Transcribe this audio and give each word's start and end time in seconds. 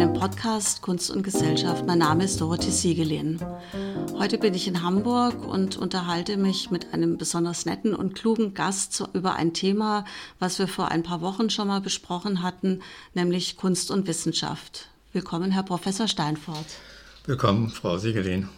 meinem 0.00 0.14
Podcast 0.14 0.80
Kunst 0.80 1.10
und 1.10 1.22
Gesellschaft. 1.22 1.86
Mein 1.86 1.98
Name 1.98 2.24
ist 2.24 2.40
Dorothee 2.40 2.70
Siegelin. 2.70 3.38
Heute 4.14 4.38
bin 4.38 4.54
ich 4.54 4.66
in 4.66 4.82
Hamburg 4.82 5.46
und 5.46 5.76
unterhalte 5.76 6.38
mich 6.38 6.70
mit 6.70 6.94
einem 6.94 7.18
besonders 7.18 7.66
netten 7.66 7.94
und 7.94 8.14
klugen 8.14 8.54
Gast 8.54 9.04
über 9.12 9.34
ein 9.34 9.52
Thema, 9.52 10.06
was 10.38 10.58
wir 10.58 10.68
vor 10.68 10.90
ein 10.90 11.02
paar 11.02 11.20
Wochen 11.20 11.50
schon 11.50 11.68
mal 11.68 11.82
besprochen 11.82 12.42
hatten, 12.42 12.80
nämlich 13.12 13.58
Kunst 13.58 13.90
und 13.90 14.06
Wissenschaft. 14.06 14.88
Willkommen, 15.12 15.50
Herr 15.50 15.64
Professor 15.64 16.08
Steinfort. 16.08 16.64
Willkommen, 17.26 17.68
Frau 17.68 17.98
Siegelin. 17.98 18.48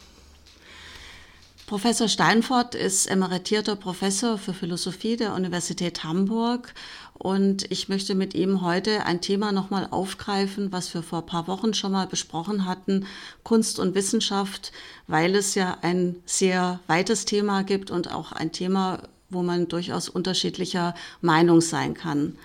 Professor 1.67 2.07
Steinfort 2.07 2.75
ist 2.75 3.07
emeritierter 3.07 3.77
Professor 3.77 4.37
für 4.37 4.53
Philosophie 4.53 5.17
der 5.17 5.33
Universität 5.33 6.05
Hamburg 6.05 6.75
und 7.15 7.71
ich 7.71 7.89
möchte 7.89 8.15
mit 8.15 8.35
ihm 8.35 8.63
heute 8.63 9.07
ein 9.07 9.21
Thema 9.21 9.53
nochmal 9.53 9.87
aufgreifen, 9.91 10.73
was 10.73 10.93
wir 10.95 11.03
vor 11.03 11.21
ein 11.21 11.27
paar 11.27 11.47
Wochen 11.47 11.75
schon 11.75 11.93
mal 11.93 12.07
besprochen 12.07 12.67
hatten, 12.67 13.07
Kunst 13.45 13.79
und 13.79 13.95
Wissenschaft, 13.95 14.73
weil 15.07 15.37
es 15.37 15.55
ja 15.55 15.79
ein 15.83 16.17
sehr 16.27 16.81
weites 16.87 17.25
Thema 17.25 17.63
gibt 17.63 17.91
und 17.91 18.13
auch 18.13 18.33
ein 18.33 18.51
Thema, 18.51 19.03
wo 19.31 19.43
man 19.43 19.69
durchaus 19.69 20.09
unterschiedlicher 20.09 20.95
Meinung 21.21 21.61
sein 21.61 21.95
kann. 21.95 22.37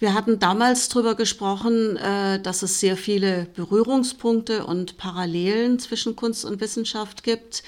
Wir 0.00 0.12
hatten 0.12 0.38
damals 0.38 0.88
darüber 0.88 1.14
gesprochen, 1.14 1.96
äh, 1.96 2.40
dass 2.40 2.62
es 2.62 2.80
sehr 2.80 2.96
viele 2.96 3.46
Berührungspunkte 3.54 4.66
und 4.66 4.98
Parallelen 4.98 5.78
zwischen 5.78 6.14
Kunst 6.14 6.44
und 6.44 6.60
Wissenschaft 6.60 7.22
gibt. 7.22 7.62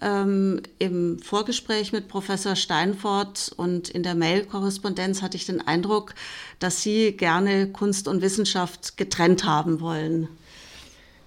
Ähm, 0.00 0.62
Im 0.78 1.18
Vorgespräch 1.18 1.92
mit 1.92 2.08
Professor 2.08 2.54
Steinfort 2.54 3.52
und 3.56 3.88
in 3.88 4.02
der 4.02 4.14
Mail-Korrespondenz 4.14 5.22
hatte 5.22 5.36
ich 5.36 5.46
den 5.46 5.66
Eindruck, 5.66 6.14
dass 6.60 6.82
Sie 6.82 7.12
gerne 7.12 7.68
Kunst 7.72 8.06
und 8.06 8.22
Wissenschaft 8.22 8.96
getrennt 8.96 9.44
haben 9.44 9.80
wollen. 9.80 10.28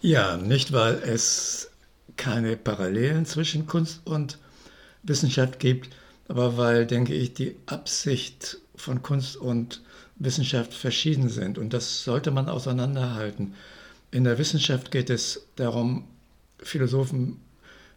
Ja, 0.02 0.38
nicht 0.38 0.72
weil 0.72 0.96
es 0.96 1.70
keine 2.16 2.56
Parallelen 2.56 3.26
zwischen 3.26 3.68
Kunst 3.68 4.02
und 4.06 4.38
Wissenschaft 5.04 5.60
gibt, 5.60 5.90
aber 6.28 6.58
weil, 6.58 6.86
denke 6.86 7.14
ich, 7.14 7.34
die 7.34 7.58
Absicht 7.66 8.60
von 8.76 9.02
Kunst 9.02 9.36
und 9.36 9.82
Wissenschaft 10.16 10.74
verschieden 10.74 11.30
sind. 11.30 11.58
Und 11.58 11.74
das 11.74 12.04
sollte 12.04 12.32
man 12.32 12.48
auseinanderhalten. 12.48 13.54
In 14.12 14.24
der 14.24 14.38
Wissenschaft 14.38 14.92
geht 14.92 15.10
es 15.10 15.48
darum, 15.56 16.06
Philosophen 16.60 17.42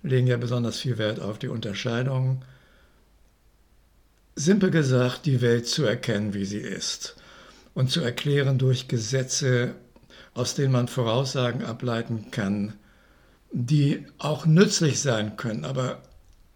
legen 0.05 0.27
ja 0.27 0.36
besonders 0.36 0.78
viel 0.78 0.98
Wert 0.98 1.19
auf 1.19 1.38
die 1.38 1.48
Unterscheidung. 1.48 2.44
Simpel 4.36 4.70
gesagt, 4.70 5.27
die 5.27 5.41
Welt 5.41 5.66
zu 5.66 5.84
erkennen, 5.84 6.34
wie 6.34 6.44
sie 6.44 6.58
ist 6.58 7.16
und 7.72 7.91
zu 7.91 8.00
erklären 8.00 8.58
durch 8.58 8.86
Gesetze, 8.86 9.75
aus 10.34 10.55
denen 10.55 10.72
man 10.72 10.88
Voraussagen 10.88 11.64
ableiten 11.64 12.30
kann, 12.30 12.75
die 13.50 14.05
auch 14.19 14.47
nützlich 14.47 15.00
sein 15.00 15.36
können. 15.36 15.64
Aber 15.64 16.02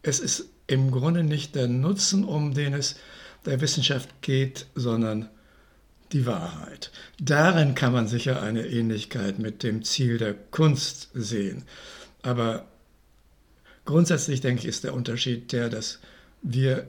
es 0.03 0.21
ist 0.21 0.47
im 0.67 0.91
Grunde 0.91 1.25
nicht 1.25 1.55
der 1.55 1.69
Nutzen, 1.69 2.25
um 2.25 2.53
den 2.55 2.75
es 2.75 2.97
der 3.47 3.61
Wissenschaft 3.61 4.21
geht, 4.21 4.67
sondern 4.75 5.29
die 6.13 6.27
Wahrheit. 6.27 6.91
Darin 7.21 7.75
kann 7.75 7.93
man 7.93 8.09
sicher 8.09 8.43
eine 8.43 8.67
Ähnlichkeit 8.67 9.39
mit 9.39 9.63
dem 9.63 9.85
Ziel 9.85 10.19
der 10.19 10.35
Kunst 10.35 11.11
sehen. 11.15 11.65
Aber 12.23 12.67
Grundsätzlich 13.89 14.43
denke 14.43 14.61
ich, 14.61 14.69
ist 14.69 14.85
der 14.85 14.93
Unterschied 14.93 15.51
der, 15.51 15.71
dass 15.71 15.99
wir 16.43 16.87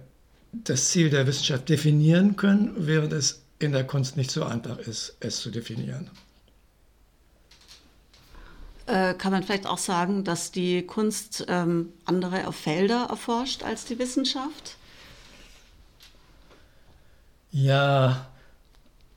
das 0.52 0.89
Ziel 0.89 1.09
der 1.09 1.25
Wissenschaft 1.28 1.69
definieren 1.69 2.36
können, 2.36 2.73
während 2.75 3.14
es 3.14 3.42
in 3.58 3.71
der 3.71 3.87
Kunst 3.87 4.17
nicht 4.17 4.30
so 4.30 4.43
einfach 4.43 4.77
ist, 4.80 5.15
es 5.21 5.39
zu 5.39 5.49
definieren. 5.49 6.11
Äh, 8.86 9.14
kann 9.14 9.32
man 9.32 9.43
vielleicht 9.43 9.65
auch 9.65 9.77
sagen, 9.77 10.26
dass 10.26 10.52
die 10.52 10.86
Kunst 10.86 11.45
ähm, 11.48 11.93
andere 12.04 12.52
Felder 12.52 13.08
erforscht 13.09 13.64
als 13.64 13.86
die 13.86 13.98
Wissenschaft? 13.98 14.76
Ja, 17.49 18.30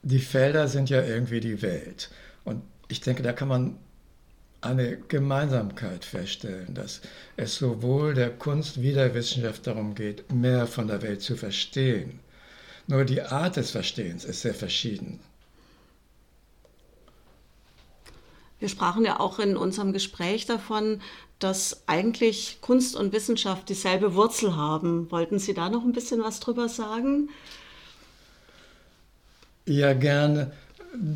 die 0.03 0.19
Felder 0.19 0.69
sind 0.69 0.89
ja 0.89 1.01
irgendwie 1.01 1.41
die 1.41 1.61
Welt. 1.61 2.11
Und 2.45 2.63
ich 2.87 3.01
denke, 3.01 3.23
da 3.23 3.33
kann 3.33 3.49
man 3.49 3.77
eine 4.65 4.97
Gemeinsamkeit 4.97 6.05
feststellen, 6.05 6.73
dass 6.73 7.01
es 7.37 7.55
sowohl 7.55 8.13
der 8.13 8.29
Kunst 8.31 8.81
wie 8.81 8.93
der 8.93 9.13
Wissenschaft 9.13 9.67
darum 9.67 9.95
geht, 9.95 10.31
mehr 10.31 10.67
von 10.67 10.87
der 10.87 11.01
Welt 11.01 11.21
zu 11.21 11.35
verstehen. 11.35 12.19
Nur 12.87 13.05
die 13.05 13.21
Art 13.21 13.55
des 13.55 13.71
Verstehens 13.71 14.25
ist 14.25 14.41
sehr 14.41 14.53
verschieden. 14.53 15.19
Wir 18.59 18.69
sprachen 18.69 19.03
ja 19.03 19.19
auch 19.19 19.39
in 19.39 19.57
unserem 19.57 19.91
Gespräch 19.91 20.45
davon, 20.45 21.01
dass 21.39 21.83
eigentlich 21.87 22.59
Kunst 22.61 22.95
und 22.95 23.11
Wissenschaft 23.11 23.67
dieselbe 23.67 24.15
Wurzel 24.15 24.55
haben. 24.55 25.11
Wollten 25.11 25.39
Sie 25.39 25.53
da 25.53 25.69
noch 25.69 25.83
ein 25.83 25.91
bisschen 25.91 26.23
was 26.23 26.39
drüber 26.39 26.69
sagen? 26.69 27.29
Ja, 29.65 29.93
gerne. 29.93 30.53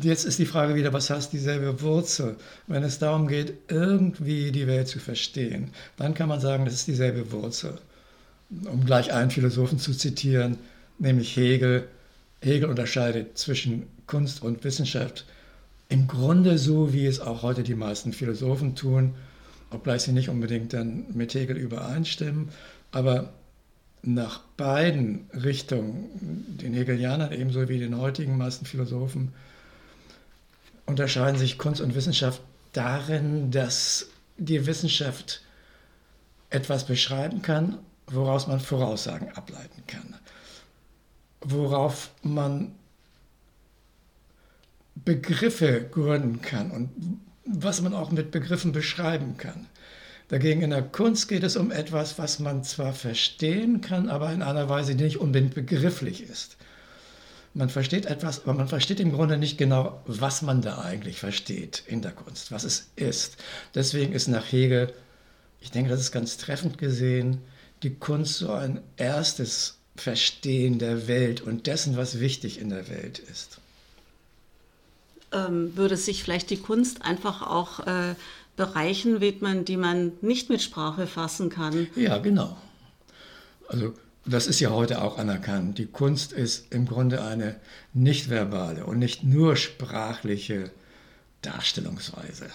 Jetzt 0.02 0.24
ist 0.24 0.40
die 0.40 0.46
Frage 0.46 0.74
wieder, 0.74 0.92
was 0.92 1.08
heißt 1.08 1.32
dieselbe 1.32 1.80
Wurzel? 1.82 2.36
Wenn 2.66 2.82
es 2.82 2.98
darum 2.98 3.28
geht, 3.28 3.54
irgendwie 3.68 4.50
die 4.50 4.66
Welt 4.66 4.88
zu 4.88 4.98
verstehen, 4.98 5.70
dann 5.96 6.14
kann 6.14 6.28
man 6.28 6.40
sagen, 6.40 6.64
das 6.64 6.74
ist 6.74 6.88
dieselbe 6.88 7.30
Wurzel. 7.30 7.78
Um 8.64 8.84
gleich 8.84 9.12
einen 9.12 9.30
Philosophen 9.30 9.78
zu 9.78 9.92
zitieren, 9.92 10.58
nämlich 10.98 11.36
Hegel. 11.36 11.86
Hegel 12.40 12.68
unterscheidet 12.68 13.38
zwischen 13.38 13.84
Kunst 14.06 14.42
und 14.42 14.64
Wissenschaft 14.64 15.26
im 15.88 16.06
Grunde 16.06 16.58
so, 16.58 16.92
wie 16.92 17.06
es 17.06 17.20
auch 17.20 17.42
heute 17.42 17.62
die 17.62 17.74
meisten 17.74 18.12
Philosophen 18.12 18.74
tun, 18.74 19.14
obgleich 19.70 20.02
sie 20.02 20.12
nicht 20.12 20.28
unbedingt 20.28 20.72
dann 20.72 21.06
mit 21.14 21.34
Hegel 21.34 21.56
übereinstimmen. 21.56 22.48
Aber 22.90 23.32
nach 24.02 24.40
beiden 24.56 25.28
Richtungen, 25.32 26.06
den 26.60 26.74
Hegelianern 26.74 27.32
ebenso 27.32 27.68
wie 27.68 27.78
den 27.78 27.96
heutigen 27.96 28.36
meisten 28.36 28.66
Philosophen, 28.66 29.32
unterscheiden 30.88 31.38
sich 31.38 31.58
Kunst 31.58 31.80
und 31.80 31.94
Wissenschaft 31.94 32.40
darin, 32.72 33.50
dass 33.50 34.08
die 34.38 34.66
Wissenschaft 34.66 35.42
etwas 36.50 36.84
beschreiben 36.84 37.42
kann, 37.42 37.78
woraus 38.06 38.46
man 38.46 38.60
Voraussagen 38.60 39.30
ableiten 39.32 39.82
kann, 39.86 40.14
worauf 41.40 42.10
man 42.22 42.72
Begriffe 44.94 45.86
gründen 45.90 46.40
kann 46.40 46.70
und 46.70 46.90
was 47.44 47.80
man 47.82 47.94
auch 47.94 48.10
mit 48.10 48.30
Begriffen 48.30 48.72
beschreiben 48.72 49.36
kann. 49.36 49.66
Dagegen 50.28 50.62
in 50.62 50.70
der 50.70 50.82
Kunst 50.82 51.28
geht 51.28 51.42
es 51.42 51.56
um 51.56 51.70
etwas, 51.70 52.18
was 52.18 52.38
man 52.38 52.64
zwar 52.64 52.92
verstehen 52.92 53.80
kann, 53.80 54.08
aber 54.08 54.32
in 54.32 54.42
einer 54.42 54.68
Weise, 54.68 54.94
die 54.94 55.04
nicht 55.04 55.18
unbedingt 55.18 55.54
begrifflich 55.54 56.22
ist 56.22 56.57
man 57.54 57.70
versteht 57.70 58.06
etwas, 58.06 58.42
aber 58.42 58.54
man 58.54 58.68
versteht 58.68 59.00
im 59.00 59.12
Grunde 59.12 59.38
nicht 59.38 59.58
genau, 59.58 60.02
was 60.06 60.42
man 60.42 60.62
da 60.62 60.78
eigentlich 60.78 61.18
versteht 61.18 61.82
in 61.86 62.02
der 62.02 62.12
Kunst, 62.12 62.52
was 62.52 62.64
es 62.64 62.90
ist. 62.96 63.36
Deswegen 63.74 64.12
ist 64.12 64.28
nach 64.28 64.50
Hegel, 64.52 64.92
ich 65.60 65.70
denke, 65.70 65.90
das 65.90 66.00
ist 66.00 66.12
ganz 66.12 66.36
treffend 66.36 66.78
gesehen, 66.78 67.38
die 67.82 67.94
Kunst 67.94 68.38
so 68.38 68.52
ein 68.52 68.80
erstes 68.96 69.78
Verstehen 69.96 70.78
der 70.78 71.08
Welt 71.08 71.40
und 71.40 71.66
dessen, 71.66 71.96
was 71.96 72.20
wichtig 72.20 72.60
in 72.60 72.70
der 72.70 72.88
Welt 72.88 73.18
ist. 73.18 73.58
Ähm, 75.32 75.76
würde 75.76 75.96
sich 75.96 76.22
vielleicht 76.22 76.50
die 76.50 76.58
Kunst 76.58 77.02
einfach 77.02 77.42
auch 77.42 77.80
äh, 77.86 78.14
Bereichen 78.56 79.20
widmen, 79.20 79.64
die 79.64 79.76
man 79.76 80.12
nicht 80.20 80.50
mit 80.50 80.62
Sprache 80.62 81.06
fassen 81.06 81.50
kann? 81.50 81.88
Ja, 81.96 82.18
genau. 82.18 82.56
Also 83.68 83.94
das 84.28 84.46
ist 84.46 84.60
ja 84.60 84.70
heute 84.70 85.02
auch 85.02 85.18
anerkannt, 85.18 85.78
die 85.78 85.86
Kunst 85.86 86.32
ist 86.32 86.72
im 86.72 86.86
Grunde 86.86 87.22
eine 87.22 87.56
nicht 87.94 88.30
verbale 88.30 88.84
und 88.84 88.98
nicht 88.98 89.24
nur 89.24 89.56
sprachliche 89.56 90.70
Darstellungsweise 91.42 92.46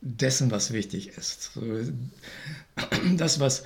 dessen, 0.00 0.50
was 0.50 0.72
wichtig 0.72 1.08
ist. 1.16 1.52
Das, 3.16 3.40
was 3.40 3.64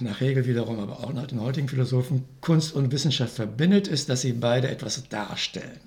nach 0.00 0.20
Hegel 0.20 0.46
wiederum, 0.46 0.78
aber 0.78 1.00
auch 1.00 1.12
nach 1.12 1.26
den 1.26 1.40
heutigen 1.40 1.68
Philosophen 1.68 2.24
Kunst 2.40 2.74
und 2.74 2.92
Wissenschaft 2.92 3.34
verbindet, 3.34 3.88
ist, 3.88 4.08
dass 4.08 4.22
sie 4.22 4.32
beide 4.32 4.68
etwas 4.68 5.08
darstellen. 5.08 5.80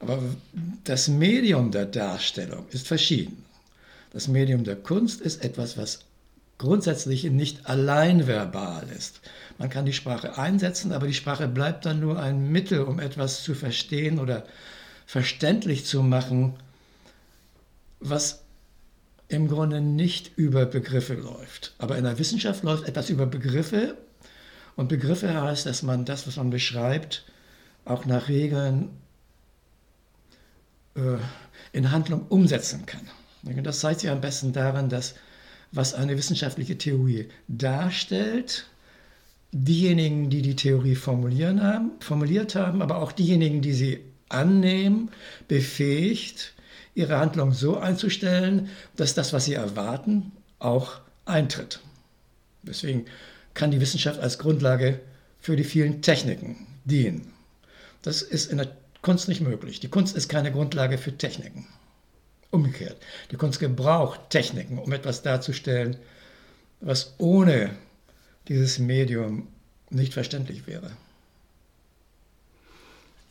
Aber 0.00 0.22
das 0.84 1.08
Medium 1.08 1.70
der 1.70 1.86
Darstellung 1.86 2.66
ist 2.70 2.86
verschieden. 2.86 3.44
Das 4.12 4.28
Medium 4.28 4.64
der 4.64 4.76
Kunst 4.76 5.20
ist 5.20 5.44
etwas, 5.44 5.76
was 5.76 6.00
grundsätzlich 6.60 7.24
nicht 7.24 7.66
allein 7.66 8.26
verbal 8.26 8.86
ist. 8.94 9.22
Man 9.56 9.70
kann 9.70 9.86
die 9.86 9.94
Sprache 9.94 10.36
einsetzen, 10.36 10.92
aber 10.92 11.06
die 11.06 11.14
Sprache 11.14 11.48
bleibt 11.48 11.86
dann 11.86 12.00
nur 12.00 12.20
ein 12.20 12.52
Mittel, 12.52 12.82
um 12.82 13.00
etwas 13.00 13.42
zu 13.42 13.54
verstehen 13.54 14.18
oder 14.18 14.44
verständlich 15.06 15.86
zu 15.86 16.02
machen, 16.02 16.52
was 17.98 18.42
im 19.28 19.48
Grunde 19.48 19.80
nicht 19.80 20.36
über 20.36 20.66
Begriffe 20.66 21.14
läuft. 21.14 21.74
Aber 21.78 21.96
in 21.96 22.04
der 22.04 22.18
Wissenschaft 22.18 22.62
läuft 22.62 22.86
etwas 22.86 23.08
über 23.08 23.24
Begriffe 23.24 23.96
und 24.76 24.88
Begriffe 24.88 25.40
heißt, 25.40 25.64
dass 25.64 25.82
man 25.82 26.04
das, 26.04 26.26
was 26.26 26.36
man 26.36 26.50
beschreibt, 26.50 27.24
auch 27.86 28.04
nach 28.04 28.28
Regeln 28.28 28.90
äh, 30.94 31.16
in 31.72 31.90
Handlung 31.90 32.26
umsetzen 32.28 32.84
kann. 32.84 33.08
Das 33.64 33.80
zeigt 33.80 34.00
sich 34.00 34.10
am 34.10 34.20
besten 34.20 34.52
daran, 34.52 34.90
dass 34.90 35.14
was 35.72 35.94
eine 35.94 36.16
wissenschaftliche 36.16 36.78
Theorie 36.78 37.28
darstellt, 37.48 38.66
diejenigen, 39.52 40.30
die 40.30 40.42
die 40.42 40.56
Theorie 40.56 40.94
formulieren 40.94 41.62
haben, 41.62 41.92
formuliert 42.00 42.54
haben, 42.54 42.82
aber 42.82 42.98
auch 42.98 43.12
diejenigen, 43.12 43.62
die 43.62 43.72
sie 43.72 44.00
annehmen, 44.28 45.10
befähigt, 45.48 46.54
ihre 46.94 47.18
Handlung 47.18 47.52
so 47.52 47.78
einzustellen, 47.78 48.68
dass 48.96 49.14
das, 49.14 49.32
was 49.32 49.44
sie 49.44 49.54
erwarten, 49.54 50.32
auch 50.58 51.00
eintritt. 51.24 51.80
Deswegen 52.62 53.06
kann 53.54 53.70
die 53.70 53.80
Wissenschaft 53.80 54.20
als 54.20 54.38
Grundlage 54.38 55.00
für 55.40 55.56
die 55.56 55.64
vielen 55.64 56.02
Techniken 56.02 56.66
dienen. 56.84 57.32
Das 58.02 58.22
ist 58.22 58.50
in 58.50 58.58
der 58.58 58.68
Kunst 59.02 59.28
nicht 59.28 59.40
möglich. 59.40 59.80
Die 59.80 59.88
Kunst 59.88 60.16
ist 60.16 60.28
keine 60.28 60.52
Grundlage 60.52 60.98
für 60.98 61.16
Techniken. 61.16 61.66
Umgekehrt. 62.50 62.96
Die 63.30 63.36
Kunst 63.36 63.60
gebraucht 63.60 64.20
Techniken, 64.30 64.78
um 64.78 64.92
etwas 64.92 65.22
darzustellen, 65.22 65.96
was 66.80 67.14
ohne 67.18 67.70
dieses 68.48 68.78
Medium 68.78 69.48
nicht 69.90 70.14
verständlich 70.14 70.66
wäre. 70.66 70.90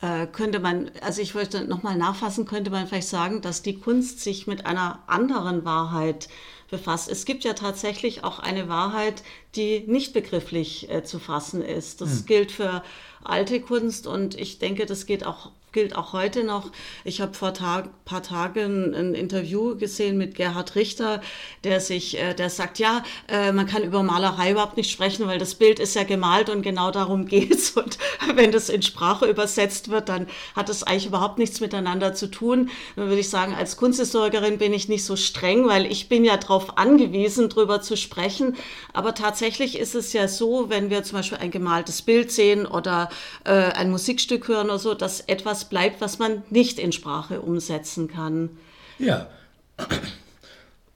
Äh, 0.02 0.26
könnte 0.28 0.60
man, 0.60 0.90
also 1.02 1.20
ich 1.20 1.34
wollte 1.34 1.64
nochmal 1.64 1.96
nachfassen, 1.96 2.46
könnte 2.46 2.70
man 2.70 2.86
vielleicht 2.86 3.08
sagen, 3.08 3.42
dass 3.42 3.60
die 3.60 3.78
Kunst 3.78 4.20
sich 4.20 4.46
mit 4.46 4.64
einer 4.64 5.02
anderen 5.06 5.66
Wahrheit 5.66 6.28
befasst. 6.70 7.10
Es 7.10 7.26
gibt 7.26 7.44
ja 7.44 7.52
tatsächlich 7.52 8.24
auch 8.24 8.38
eine 8.38 8.68
Wahrheit, 8.68 9.22
die 9.56 9.84
nicht 9.86 10.14
begrifflich 10.14 10.88
äh, 10.90 11.04
zu 11.04 11.18
fassen 11.18 11.60
ist. 11.60 12.00
Das 12.00 12.20
hm. 12.20 12.26
gilt 12.26 12.52
für 12.52 12.82
alte 13.24 13.60
Kunst 13.60 14.06
und 14.06 14.38
ich 14.38 14.58
denke, 14.58 14.86
das 14.86 15.06
geht 15.06 15.26
auch 15.26 15.50
gilt 15.72 15.94
auch 15.94 16.12
heute 16.12 16.44
noch. 16.44 16.70
Ich 17.04 17.20
habe 17.20 17.34
vor 17.34 17.52
ein 17.60 17.88
paar 18.04 18.22
Tagen 18.22 18.94
ein 18.94 19.14
Interview 19.14 19.76
gesehen 19.76 20.18
mit 20.18 20.34
Gerhard 20.34 20.74
Richter, 20.74 21.20
der 21.64 21.80
sich, 21.80 22.18
äh, 22.18 22.34
der 22.34 22.50
sagt, 22.50 22.78
ja, 22.78 23.04
äh, 23.28 23.52
man 23.52 23.66
kann 23.66 23.84
über 23.84 24.02
Malerei 24.02 24.52
überhaupt 24.52 24.76
nicht 24.76 24.90
sprechen, 24.90 25.26
weil 25.26 25.38
das 25.38 25.54
Bild 25.54 25.78
ist 25.78 25.94
ja 25.94 26.04
gemalt 26.04 26.48
und 26.48 26.62
genau 26.62 26.90
darum 26.90 27.26
geht's. 27.28 27.70
Und 27.70 27.98
wenn 28.34 28.52
das 28.52 28.68
in 28.68 28.82
Sprache 28.82 29.26
übersetzt 29.26 29.90
wird, 29.90 30.08
dann 30.08 30.26
hat 30.56 30.68
es 30.68 30.82
eigentlich 30.82 31.06
überhaupt 31.06 31.38
nichts 31.38 31.60
miteinander 31.60 32.14
zu 32.14 32.30
tun. 32.30 32.70
Dann 32.96 33.08
würde 33.08 33.20
ich 33.20 33.30
sagen, 33.30 33.54
als 33.54 33.76
Kunsthistorikerin 33.76 34.58
bin 34.58 34.72
ich 34.72 34.88
nicht 34.88 35.04
so 35.04 35.16
streng, 35.16 35.68
weil 35.68 35.86
ich 35.86 36.08
bin 36.08 36.24
ja 36.24 36.36
darauf 36.36 36.78
angewiesen, 36.78 37.48
drüber 37.48 37.80
zu 37.80 37.96
sprechen. 37.96 38.56
Aber 38.92 39.14
tatsächlich 39.14 39.78
ist 39.78 39.94
es 39.94 40.12
ja 40.12 40.26
so, 40.26 40.68
wenn 40.68 40.90
wir 40.90 41.04
zum 41.04 41.18
Beispiel 41.18 41.38
ein 41.38 41.50
gemaltes 41.50 42.02
Bild 42.02 42.32
sehen 42.32 42.66
oder 42.66 43.09
äh, 43.44 43.50
ein 43.50 43.90
Musikstück 43.90 44.48
hören 44.48 44.66
oder 44.66 44.78
so, 44.78 44.94
dass 44.94 45.20
etwas 45.20 45.66
bleibt, 45.66 46.00
was 46.00 46.18
man 46.18 46.42
nicht 46.50 46.78
in 46.78 46.92
Sprache 46.92 47.40
umsetzen 47.40 48.08
kann. 48.08 48.50
Ja, 48.98 49.28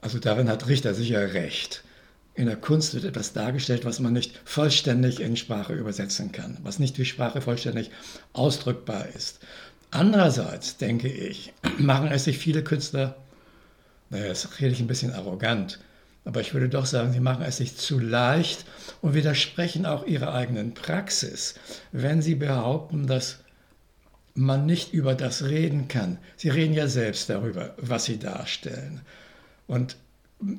also 0.00 0.18
darin 0.18 0.48
hat 0.48 0.68
Richter 0.68 0.94
sicher 0.94 1.32
recht. 1.32 1.82
In 2.34 2.46
der 2.46 2.56
Kunst 2.56 2.94
wird 2.94 3.04
etwas 3.04 3.32
dargestellt, 3.32 3.84
was 3.84 4.00
man 4.00 4.12
nicht 4.12 4.40
vollständig 4.44 5.20
in 5.20 5.36
Sprache 5.36 5.72
übersetzen 5.72 6.32
kann, 6.32 6.58
was 6.62 6.78
nicht 6.78 6.98
durch 6.98 7.08
Sprache 7.08 7.40
vollständig 7.40 7.90
ausdrückbar 8.32 9.06
ist. 9.14 9.38
Andererseits, 9.90 10.76
denke 10.76 11.08
ich, 11.08 11.52
machen 11.78 12.08
es 12.08 12.24
sich 12.24 12.38
viele 12.38 12.64
Künstler, 12.64 13.16
naja, 14.10 14.28
das 14.28 14.60
rede 14.60 14.72
ich 14.72 14.80
ein 14.80 14.88
bisschen 14.88 15.12
arrogant, 15.12 15.78
aber 16.24 16.40
ich 16.40 16.54
würde 16.54 16.68
doch 16.68 16.86
sagen, 16.86 17.12
sie 17.12 17.20
machen 17.20 17.44
es 17.44 17.58
sich 17.58 17.76
zu 17.76 17.98
leicht 17.98 18.64
und 19.02 19.14
widersprechen 19.14 19.84
auch 19.84 20.06
ihrer 20.06 20.32
eigenen 20.32 20.74
Praxis, 20.74 21.54
wenn 21.92 22.22
sie 22.22 22.34
behaupten, 22.34 23.06
dass 23.06 23.40
man 24.34 24.66
nicht 24.66 24.92
über 24.92 25.14
das 25.14 25.44
reden 25.44 25.86
kann. 25.88 26.18
Sie 26.36 26.48
reden 26.48 26.74
ja 26.74 26.88
selbst 26.88 27.28
darüber, 27.28 27.74
was 27.76 28.06
sie 28.06 28.18
darstellen. 28.18 29.02
Und 29.66 29.96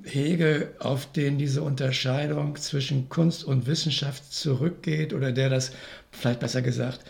Hegel, 0.03 0.73
auf 0.79 1.11
den 1.11 1.37
diese 1.37 1.61
Unterscheidung 1.61 2.55
zwischen 2.55 3.09
Kunst 3.09 3.43
und 3.43 3.67
Wissenschaft 3.67 4.31
zurückgeht, 4.31 5.13
oder 5.13 5.31
der 5.31 5.49
das, 5.49 5.71
vielleicht 6.11 6.39
besser 6.39 6.61
gesagt, 6.61 7.01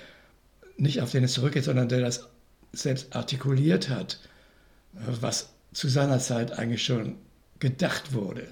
nicht 0.77 1.01
auf 1.01 1.11
den 1.11 1.23
es 1.23 1.33
zurückgeht, 1.33 1.63
sondern 1.63 1.87
der 1.87 2.01
das 2.01 2.27
selbst 2.73 3.15
artikuliert 3.15 3.89
hat, 3.89 4.19
was 4.93 5.49
zu 5.73 5.87
seiner 5.87 6.19
Zeit 6.19 6.57
eigentlich 6.57 6.83
schon 6.83 7.15
gedacht 7.59 8.13
wurde, 8.13 8.47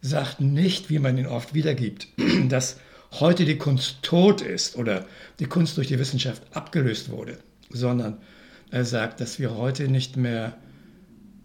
sagt 0.00 0.40
nicht, 0.40 0.90
wie 0.90 0.98
man 0.98 1.18
ihn 1.18 1.26
oft 1.26 1.54
wiedergibt, 1.54 2.08
dass 2.48 2.78
heute 3.12 3.44
die 3.44 3.58
Kunst 3.58 4.02
tot 4.02 4.40
ist 4.40 4.76
oder 4.76 5.06
die 5.38 5.46
Kunst 5.46 5.76
durch 5.76 5.88
die 5.88 5.98
Wissenschaft 5.98 6.42
abgelöst 6.52 7.10
wurde, 7.10 7.38
sondern 7.70 8.18
er 8.70 8.84
sagt, 8.84 9.20
dass 9.20 9.38
wir 9.38 9.56
heute 9.56 9.88
nicht 9.88 10.16
mehr 10.16 10.56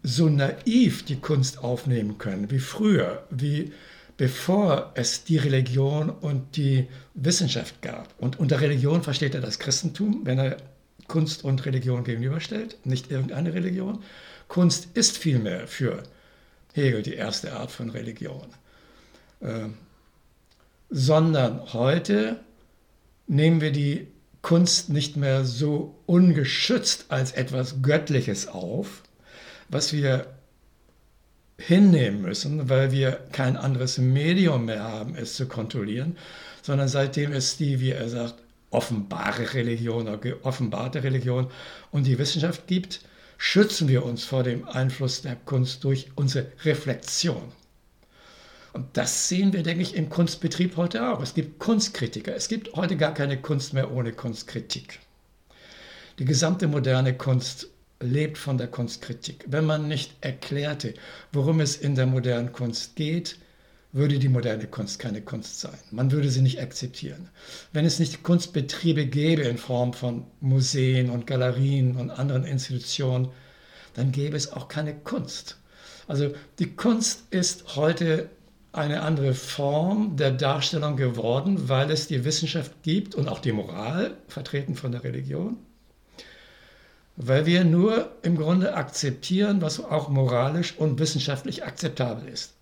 so 0.02 0.28
naiv 0.28 1.04
die 1.04 1.16
Kunst 1.16 1.58
aufnehmen 1.64 2.18
können 2.18 2.50
wie 2.50 2.60
früher, 2.60 3.26
wie 3.30 3.72
bevor 4.16 4.92
es 4.94 5.24
die 5.24 5.36
Religion 5.36 6.08
und 6.08 6.56
die 6.56 6.86
Wissenschaft 7.14 7.82
gab. 7.82 8.14
Und 8.18 8.38
unter 8.38 8.60
Religion 8.60 9.02
versteht 9.02 9.34
er 9.34 9.40
das 9.40 9.58
Christentum, 9.58 10.20
wenn 10.24 10.38
er 10.38 10.56
Kunst 11.08 11.44
und 11.44 11.66
Religion 11.66 12.04
gegenüberstellt, 12.04 12.78
nicht 12.84 13.10
irgendeine 13.10 13.52
Religion. 13.52 14.02
Kunst 14.48 14.88
ist 14.94 15.18
vielmehr 15.18 15.66
für 15.66 16.02
Hegel 16.76 17.02
die 17.02 17.14
erste 17.14 17.54
Art 17.54 17.70
von 17.70 17.90
Religion. 17.90 18.46
Ähm, 19.42 19.74
sondern 20.90 21.72
heute 21.72 22.40
nehmen 23.26 23.60
wir 23.60 23.72
die 23.72 24.06
Kunst 24.42 24.90
nicht 24.90 25.16
mehr 25.16 25.44
so 25.44 25.96
ungeschützt 26.06 27.06
als 27.08 27.32
etwas 27.32 27.82
Göttliches 27.82 28.46
auf, 28.46 29.02
was 29.68 29.92
wir 29.92 30.26
hinnehmen 31.58 32.22
müssen, 32.22 32.68
weil 32.68 32.92
wir 32.92 33.12
kein 33.32 33.56
anderes 33.56 33.98
Medium 33.98 34.66
mehr 34.66 34.84
haben, 34.84 35.16
es 35.16 35.34
zu 35.34 35.48
kontrollieren, 35.48 36.16
sondern 36.62 36.88
seitdem 36.88 37.32
es 37.32 37.56
die, 37.56 37.80
wie 37.80 37.90
er 37.90 38.08
sagt, 38.08 38.36
offenbare 38.70 39.54
Religion 39.54 40.02
oder 40.02 40.18
geoffenbarte 40.18 41.02
Religion 41.02 41.50
und 41.90 42.06
die 42.06 42.18
Wissenschaft 42.18 42.66
gibt, 42.66 43.00
schützen 43.38 43.88
wir 43.88 44.04
uns 44.04 44.24
vor 44.24 44.42
dem 44.42 44.66
Einfluss 44.68 45.22
der 45.22 45.36
Kunst 45.36 45.84
durch 45.84 46.08
unsere 46.14 46.52
Reflexion. 46.64 47.52
Und 48.72 48.96
das 48.96 49.28
sehen 49.28 49.52
wir, 49.52 49.62
denke 49.62 49.82
ich, 49.82 49.94
im 49.94 50.10
Kunstbetrieb 50.10 50.76
heute 50.76 51.08
auch. 51.08 51.22
Es 51.22 51.32
gibt 51.32 51.58
Kunstkritiker. 51.58 52.34
Es 52.34 52.48
gibt 52.48 52.74
heute 52.74 52.96
gar 52.96 53.14
keine 53.14 53.40
Kunst 53.40 53.72
mehr 53.72 53.90
ohne 53.90 54.12
Kunstkritik. 54.12 54.98
Die 56.18 56.26
gesamte 56.26 56.68
moderne 56.68 57.16
Kunst 57.16 57.68
lebt 58.00 58.36
von 58.36 58.58
der 58.58 58.68
Kunstkritik. 58.68 59.44
Wenn 59.46 59.64
man 59.64 59.88
nicht 59.88 60.12
erklärte, 60.20 60.94
worum 61.32 61.60
es 61.60 61.76
in 61.76 61.94
der 61.94 62.06
modernen 62.06 62.52
Kunst 62.52 62.96
geht, 62.96 63.38
würde 63.96 64.18
die 64.18 64.28
moderne 64.28 64.66
Kunst 64.66 64.98
keine 64.98 65.22
Kunst 65.22 65.58
sein. 65.58 65.78
Man 65.90 66.12
würde 66.12 66.30
sie 66.30 66.42
nicht 66.42 66.60
akzeptieren. 66.60 67.30
Wenn 67.72 67.86
es 67.86 67.98
nicht 67.98 68.22
Kunstbetriebe 68.22 69.06
gäbe 69.06 69.42
in 69.42 69.56
Form 69.56 69.94
von 69.94 70.24
Museen 70.40 71.08
und 71.08 71.26
Galerien 71.26 71.96
und 71.96 72.10
anderen 72.10 72.44
Institutionen, 72.44 73.28
dann 73.94 74.12
gäbe 74.12 74.36
es 74.36 74.52
auch 74.52 74.68
keine 74.68 74.94
Kunst. 74.94 75.56
Also 76.06 76.34
die 76.58 76.76
Kunst 76.76 77.24
ist 77.30 77.76
heute 77.76 78.28
eine 78.72 79.00
andere 79.00 79.32
Form 79.32 80.16
der 80.18 80.32
Darstellung 80.32 80.96
geworden, 80.96 81.70
weil 81.70 81.90
es 81.90 82.06
die 82.06 82.24
Wissenschaft 82.26 82.82
gibt 82.82 83.14
und 83.14 83.28
auch 83.28 83.38
die 83.38 83.52
Moral, 83.52 84.14
vertreten 84.28 84.74
von 84.74 84.92
der 84.92 85.04
Religion. 85.04 85.56
Weil 87.16 87.46
wir 87.46 87.64
nur 87.64 88.10
im 88.22 88.36
Grunde 88.36 88.74
akzeptieren, 88.74 89.62
was 89.62 89.82
auch 89.82 90.10
moralisch 90.10 90.76
und 90.76 90.98
wissenschaftlich 90.98 91.64
akzeptabel 91.64 92.28
ist. 92.28 92.55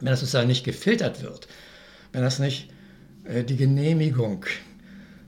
Wenn 0.00 0.10
das 0.10 0.20
sozusagen 0.20 0.48
nicht 0.48 0.64
gefiltert 0.64 1.22
wird, 1.22 1.46
wenn 2.12 2.22
das 2.22 2.38
nicht 2.38 2.70
äh, 3.24 3.44
die 3.44 3.56
Genehmigung, 3.56 4.46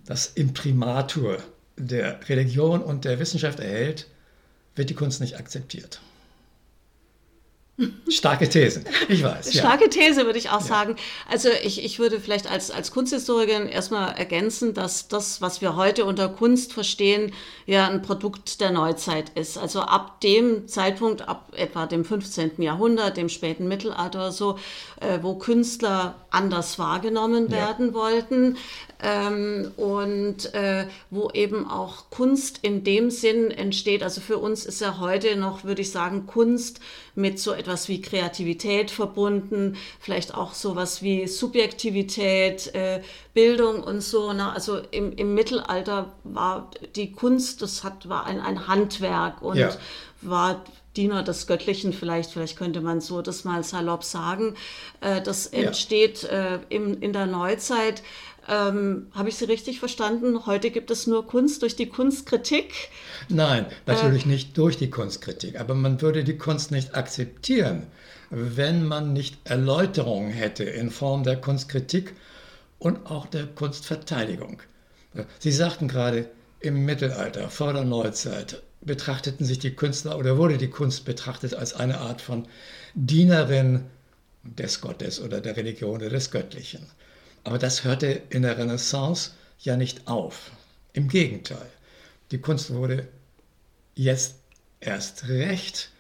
das 0.06 0.26
Imprimatur 0.26 1.38
der 1.76 2.28
Religion 2.28 2.82
und 2.82 3.04
der 3.04 3.18
Wissenschaft 3.18 3.60
erhält, 3.60 4.08
wird 4.74 4.90
die 4.90 4.94
Kunst 4.94 5.20
nicht 5.20 5.38
akzeptiert. 5.38 6.00
Starke 8.08 8.48
These, 8.48 8.84
ich 9.08 9.22
weiß. 9.22 9.52
Starke 9.52 9.84
ja. 9.84 9.90
These 9.90 10.24
würde 10.24 10.38
ich 10.38 10.50
auch 10.50 10.60
ja. 10.60 10.66
sagen. 10.66 10.96
Also 11.30 11.48
ich, 11.62 11.84
ich 11.84 11.98
würde 11.98 12.20
vielleicht 12.20 12.50
als, 12.50 12.70
als 12.70 12.90
Kunsthistorikerin 12.90 13.68
erstmal 13.68 14.14
ergänzen, 14.16 14.74
dass 14.74 15.08
das, 15.08 15.40
was 15.40 15.60
wir 15.60 15.76
heute 15.76 16.04
unter 16.04 16.28
Kunst 16.28 16.72
verstehen, 16.72 17.32
ja 17.66 17.88
ein 17.88 18.02
Produkt 18.02 18.60
der 18.60 18.70
Neuzeit 18.70 19.30
ist. 19.30 19.58
Also 19.58 19.80
ab 19.80 20.20
dem 20.20 20.68
Zeitpunkt, 20.68 21.28
ab 21.28 21.52
etwa 21.56 21.86
dem 21.86 22.04
15. 22.04 22.62
Jahrhundert, 22.62 23.16
dem 23.16 23.28
späten 23.28 23.68
Mittelalter 23.68 24.18
oder 24.18 24.32
so, 24.32 24.58
äh, 25.00 25.18
wo 25.22 25.34
Künstler 25.34 26.14
anders 26.30 26.78
wahrgenommen 26.78 27.50
werden 27.50 27.88
ja. 27.88 27.94
wollten, 27.94 28.56
ähm, 29.02 29.72
und 29.76 30.54
äh, 30.54 30.86
wo 31.10 31.30
eben 31.30 31.68
auch 31.68 32.10
Kunst 32.10 32.60
in 32.62 32.84
dem 32.84 33.10
Sinn 33.10 33.50
entsteht. 33.50 34.02
Also 34.02 34.20
für 34.20 34.38
uns 34.38 34.64
ist 34.64 34.80
ja 34.80 34.98
heute 34.98 35.36
noch, 35.36 35.64
würde 35.64 35.82
ich 35.82 35.90
sagen, 35.90 36.26
Kunst 36.26 36.80
mit 37.14 37.38
so 37.38 37.52
etwas 37.52 37.88
wie 37.88 38.00
Kreativität 38.00 38.90
verbunden, 38.90 39.76
vielleicht 40.00 40.34
auch 40.34 40.54
sowas 40.54 41.02
wie 41.02 41.26
Subjektivität, 41.26 42.74
äh, 42.74 43.02
Bildung 43.34 43.82
und 43.82 44.00
so. 44.00 44.32
Ne? 44.32 44.50
Also 44.52 44.78
im, 44.92 45.12
im 45.12 45.34
Mittelalter 45.34 46.12
war 46.24 46.70
die 46.94 47.12
Kunst, 47.12 47.60
das 47.60 47.84
hat, 47.84 48.08
war 48.08 48.26
ein, 48.26 48.40
ein 48.40 48.68
Handwerk 48.68 49.42
und 49.42 49.58
ja 49.58 49.70
war 50.22 50.62
Diener 50.96 51.22
des 51.22 51.46
Göttlichen, 51.46 51.92
vielleicht, 51.92 52.30
vielleicht 52.32 52.56
könnte 52.56 52.80
man 52.80 53.00
so 53.00 53.22
das 53.22 53.44
mal 53.44 53.64
salopp 53.64 54.04
sagen. 54.04 54.54
Äh, 55.00 55.22
das 55.22 55.46
entsteht 55.46 56.22
ja. 56.22 56.56
äh, 56.56 56.58
im, 56.68 57.00
in 57.00 57.12
der 57.12 57.26
Neuzeit. 57.26 58.02
Ähm, 58.48 59.06
Habe 59.12 59.28
ich 59.28 59.36
Sie 59.36 59.44
richtig 59.44 59.78
verstanden? 59.78 60.46
Heute 60.46 60.70
gibt 60.70 60.90
es 60.90 61.06
nur 61.06 61.26
Kunst 61.26 61.62
durch 61.62 61.76
die 61.76 61.86
Kunstkritik? 61.86 62.90
Nein, 63.28 63.66
natürlich 63.86 64.24
äh, 64.24 64.28
nicht 64.28 64.58
durch 64.58 64.76
die 64.76 64.90
Kunstkritik, 64.90 65.60
aber 65.60 65.74
man 65.74 66.00
würde 66.00 66.24
die 66.24 66.38
Kunst 66.38 66.70
nicht 66.70 66.94
akzeptieren, 66.94 67.86
wenn 68.30 68.84
man 68.84 69.12
nicht 69.12 69.38
Erläuterungen 69.44 70.30
hätte 70.30 70.64
in 70.64 70.90
Form 70.90 71.22
der 71.22 71.40
Kunstkritik 71.40 72.14
und 72.78 73.06
auch 73.06 73.26
der 73.26 73.46
Kunstverteidigung. 73.46 74.60
Sie 75.38 75.52
sagten 75.52 75.88
gerade, 75.88 76.28
im 76.60 76.84
Mittelalter, 76.84 77.50
vor 77.50 77.72
der 77.72 77.84
Neuzeit, 77.84 78.62
betrachteten 78.80 79.44
sich 79.44 79.58
die 79.58 79.74
Künstler 79.74 80.18
oder 80.18 80.36
wurde 80.36 80.58
die 80.58 80.70
Kunst 80.70 81.04
betrachtet 81.04 81.54
als 81.54 81.74
eine 81.74 81.98
Art 81.98 82.20
von 82.20 82.46
Dienerin 82.94 83.84
des 84.42 84.80
Gottes 84.80 85.20
oder 85.20 85.40
der 85.40 85.56
Religion 85.56 85.96
oder 85.96 86.08
des 86.08 86.30
Göttlichen. 86.30 86.86
Aber 87.44 87.58
das 87.58 87.84
hörte 87.84 88.22
in 88.30 88.42
der 88.42 88.58
Renaissance 88.58 89.32
ja 89.58 89.76
nicht 89.76 90.06
auf. 90.06 90.52
Im 90.92 91.08
Gegenteil, 91.08 91.70
die 92.30 92.38
Kunst 92.38 92.72
wurde 92.72 93.08
jetzt 93.94 94.36
erst 94.80 95.28
recht 95.28 95.90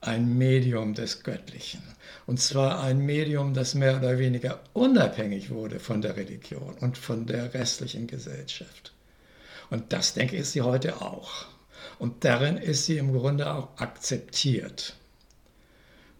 ein 0.00 0.38
Medium 0.38 0.94
des 0.94 1.22
Göttlichen. 1.22 1.82
Und 2.26 2.40
zwar 2.40 2.82
ein 2.82 2.98
Medium, 2.98 3.54
das 3.54 3.74
mehr 3.74 3.96
oder 3.96 4.18
weniger 4.18 4.60
unabhängig 4.72 5.50
wurde 5.50 5.80
von 5.80 6.02
der 6.02 6.16
Religion 6.16 6.74
und 6.80 6.96
von 6.96 7.26
der 7.26 7.52
restlichen 7.54 8.06
Gesellschaft. 8.06 8.92
Und 9.70 9.92
das, 9.92 10.14
denke 10.14 10.36
ich, 10.36 10.42
ist 10.42 10.52
sie 10.52 10.62
heute 10.62 11.02
auch. 11.02 11.46
Und 11.98 12.24
darin 12.24 12.56
ist 12.56 12.86
sie 12.86 12.98
im 12.98 13.12
Grunde 13.12 13.52
auch 13.52 13.68
akzeptiert. 13.76 14.94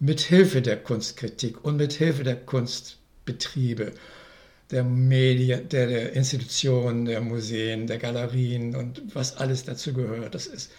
Mit 0.01 0.21
Hilfe 0.21 0.61
der 0.61 0.83
Kunstkritik 0.83 1.65
und 1.65 1.77
mit 1.77 1.93
Hilfe 1.93 2.25
der 2.25 2.37
Kunstbetriebe, 3.29 3.93
der 4.71 4.85
Medien, 4.85 5.69
der, 5.69 5.87
der 5.87 6.13
Institutionen, 6.13 7.05
der 7.05 7.21
Museen, 7.21 7.87
der 7.87 7.99
Galerien 7.99 8.75
und 8.75 9.03
was 9.15 9.37
alles 9.37 9.65
dazu 9.65 9.93
gehört. 9.93 10.35
Das 10.35 10.47
ist, 10.47 10.71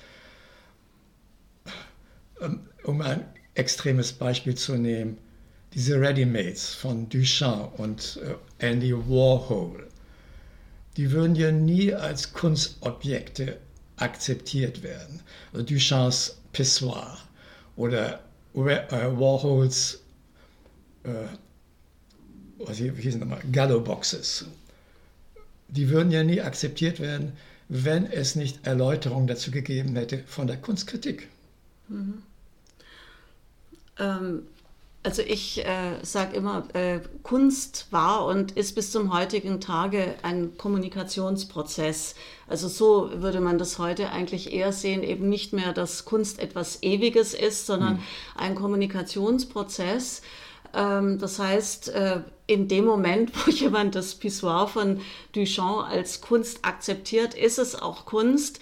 ähm, 2.41 2.61
um 2.83 3.01
ein 3.01 3.25
extremes 3.55 4.13
Beispiel 4.13 4.55
zu 4.55 4.75
nehmen, 4.75 5.17
diese 5.73 5.99
Ready-Mates 5.99 6.73
von 6.73 7.09
Duchamp 7.09 7.79
und 7.79 8.19
äh, 8.23 8.65
Andy 8.65 8.93
Warhol 8.93 9.89
die 10.97 11.11
würden 11.11 11.35
ja 11.35 11.49
nie 11.49 11.93
als 11.93 12.33
Kunstobjekte 12.33 13.57
akzeptiert 13.95 14.83
werden. 14.83 15.21
Also 15.53 15.65
Duchamps 15.65 16.41
Pissoir 16.51 17.17
oder 17.77 18.19
äh, 18.53 18.59
Warhols, 18.59 20.01
äh, 21.03 21.09
was 22.59 22.77
hießen 22.77 23.19
nochmal, 23.19 23.41
Gallo 23.51 23.79
Boxes. 23.81 24.45
Die 25.67 25.89
würden 25.89 26.11
ja 26.11 26.23
nie 26.23 26.41
akzeptiert 26.41 26.99
werden, 26.99 27.33
wenn 27.69 28.05
es 28.05 28.35
nicht 28.35 28.65
Erläuterungen 28.65 29.27
dazu 29.27 29.51
gegeben 29.51 29.95
hätte 29.95 30.23
von 30.25 30.47
der 30.47 30.57
Kunstkritik. 30.57 31.27
Mhm. 31.87 32.23
Ähm, 33.99 34.43
also 35.01 35.21
ich 35.21 35.65
äh, 35.65 36.03
sage 36.03 36.35
immer, 36.35 36.67
äh, 36.73 36.99
Kunst 37.23 37.87
war 37.91 38.25
und 38.25 38.51
ist 38.51 38.75
bis 38.75 38.91
zum 38.91 39.13
heutigen 39.13 39.61
Tage 39.61 40.15
ein 40.23 40.57
Kommunikationsprozess. 40.57 42.15
Also 42.47 42.67
so 42.67 43.09
würde 43.21 43.39
man 43.39 43.57
das 43.57 43.79
heute 43.79 44.09
eigentlich 44.09 44.51
eher 44.51 44.73
sehen, 44.73 45.03
eben 45.03 45.29
nicht 45.29 45.53
mehr, 45.53 45.71
dass 45.71 46.03
Kunst 46.03 46.39
etwas 46.39 46.83
Ewiges 46.83 47.33
ist, 47.33 47.65
sondern 47.65 47.97
hm. 47.97 48.03
ein 48.35 48.55
Kommunikationsprozess. 48.55 50.21
Ähm, 50.73 51.19
das 51.19 51.39
heißt, 51.39 51.89
äh, 51.89 52.21
in 52.47 52.67
dem 52.67 52.85
Moment, 52.85 53.31
wo 53.45 53.51
jemand 53.51 53.95
das 53.95 54.15
Pissoir 54.15 54.67
von 54.67 55.01
Duchamp 55.33 55.87
als 55.89 56.21
Kunst 56.21 56.59
akzeptiert, 56.63 57.33
ist 57.33 57.59
es 57.59 57.75
auch 57.75 58.05
Kunst. 58.05 58.59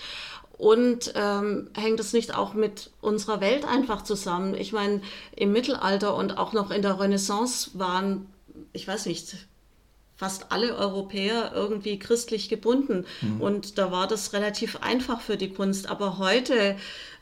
Und 0.57 1.13
ähm, 1.15 1.69
hängt 1.75 1.99
es 1.99 2.13
nicht 2.13 2.33
auch 2.33 2.55
mit 2.55 2.89
unserer 2.99 3.41
Welt 3.41 3.63
einfach 3.63 4.03
zusammen? 4.03 4.55
Ich 4.55 4.73
meine, 4.73 5.01
im 5.35 5.51
Mittelalter 5.51 6.15
und 6.15 6.37
auch 6.39 6.51
noch 6.51 6.71
in 6.71 6.81
der 6.81 6.99
Renaissance 6.99 7.71
waren, 7.75 8.25
ich 8.73 8.87
weiß 8.87 9.05
nicht, 9.05 9.46
fast 10.17 10.51
alle 10.51 10.75
Europäer 10.75 11.51
irgendwie 11.53 11.99
christlich 11.99 12.49
gebunden. 12.49 13.05
Mhm. 13.21 13.39
Und 13.39 13.77
da 13.77 13.91
war 13.91 14.07
das 14.07 14.33
relativ 14.33 14.77
einfach 14.81 15.21
für 15.21 15.37
die 15.37 15.53
Kunst. 15.53 15.89
Aber 15.89 16.17
heute, 16.17 16.75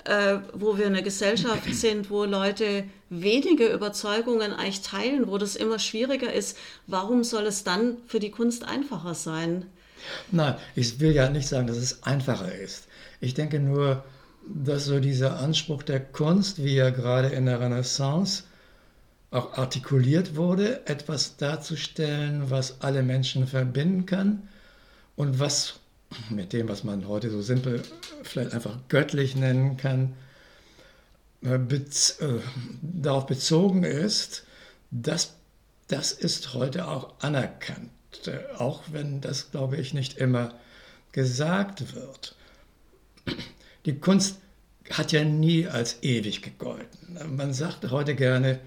äh, 0.06 0.38
wo 0.54 0.78
wir 0.78 0.88
eine 0.88 1.04
Gesellschaft 1.04 1.66
sind, 1.74 2.10
wo 2.10 2.24
Leute 2.24 2.86
wenige 3.10 3.68
Überzeugungen 3.68 4.54
eigentlich 4.54 4.82
teilen, 4.82 5.28
wo 5.28 5.38
das 5.38 5.58
immer 5.58 5.78
schwieriger 5.78 6.32
ist, 6.32 6.58
warum 6.88 7.24
soll 7.24 7.46
es 7.46 7.64
dann 7.66 7.98
für 8.08 8.20
die 8.20 8.32
Kunst 8.32 8.64
einfacher 8.64 9.14
sein? 9.14 9.66
Nein, 10.32 10.56
ich 10.75 11.00
will 11.00 11.12
ja 11.12 11.30
nicht 11.30 11.48
sagen, 11.48 11.68
dass 11.68 11.78
es 11.78 12.04
einfacher 12.04 12.54
ist. 12.54 12.88
Ich 13.20 13.34
denke 13.34 13.60
nur, 13.60 14.04
dass 14.48 14.86
so 14.86 15.00
dieser 15.00 15.40
Anspruch 15.40 15.84
der 15.84 16.00
Kunst, 16.00 16.64
wie 16.64 16.78
er 16.78 16.92
gerade 16.92 17.30
in 17.30 17.46
der 17.46 17.60
Renaissance 17.60 18.44
auch 19.36 19.58
artikuliert 19.58 20.36
wurde, 20.36 20.86
etwas 20.88 21.38
darzustellen, 21.38 22.50
was 22.50 22.82
alle 22.82 23.04
Menschen 23.04 23.48
verbinden 23.48 24.06
kann 24.06 24.48
und 25.15 25.39
was 25.39 25.80
mit 26.30 26.54
dem, 26.54 26.70
was 26.70 26.84
man 26.84 27.08
heute 27.08 27.30
so 27.30 27.42
simpel 27.42 27.82
vielleicht 28.24 28.54
einfach 28.54 28.77
göttlich 28.88 29.36
nennen 29.36 29.77
kann, 29.77 30.13
äh, 31.44 31.58
bez 31.58 32.20
äh, 32.20 32.39
darauf 32.82 33.25
bezogen 33.25 33.84
ist, 33.84 34.46
dass 34.92 35.34
das 35.88 36.12
ist 36.12 36.54
heute 36.54 36.88
auch 36.88 37.13
anerkannt, 37.20 37.92
äh, 38.25 38.39
auch 38.58 38.84
wenn 38.92 39.22
das, 39.22 39.51
glaube 39.51 39.77
ich, 39.77 39.94
nicht 39.94 40.18
immer 40.18 40.54
gesagt 41.12 41.96
wird 41.96 42.36
die 43.86 44.00
Kunst 44.00 44.39
hat 44.92 45.12
ja 45.12 45.24
nie 45.24 45.68
als 45.68 46.04
ewig 46.04 46.42
gegolten. 46.42 47.18
Man 47.36 47.54
sagt 47.54 47.89
heute 47.92 48.15
gerne, 48.15 48.60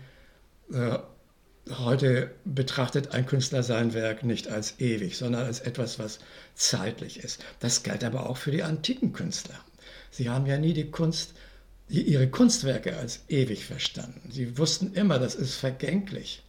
heute 1.70 2.30
betrachtet 2.44 3.12
ein 3.12 3.26
Künstler 3.26 3.62
sein 3.62 3.94
Werk 3.94 4.22
nicht 4.22 4.48
als 4.48 4.80
ewig, 4.80 5.16
sondern 5.16 5.44
als 5.44 5.60
etwas, 5.60 5.98
was 5.98 6.18
zeitlich 6.54 7.18
ist. 7.18 7.44
Das 7.60 7.82
galt 7.82 8.04
aber 8.04 8.28
auch 8.28 8.36
für 8.36 8.50
die 8.50 8.62
antiken 8.62 9.12
Künstler. 9.12 9.58
Sie 10.10 10.30
haben 10.30 10.46
ja 10.46 10.58
nie 10.58 10.72
die 10.72 10.90
Kunst, 10.90 11.34
ihre 11.88 12.28
Kunstwerke 12.28 12.96
als 12.96 13.20
ewig 13.28 13.64
verstanden. 13.64 14.30
Sie 14.30 14.58
wussten 14.58 14.92
immer, 14.94 15.18
das 15.18 15.34
ist 15.34 15.54
vergänglich. 15.54 16.42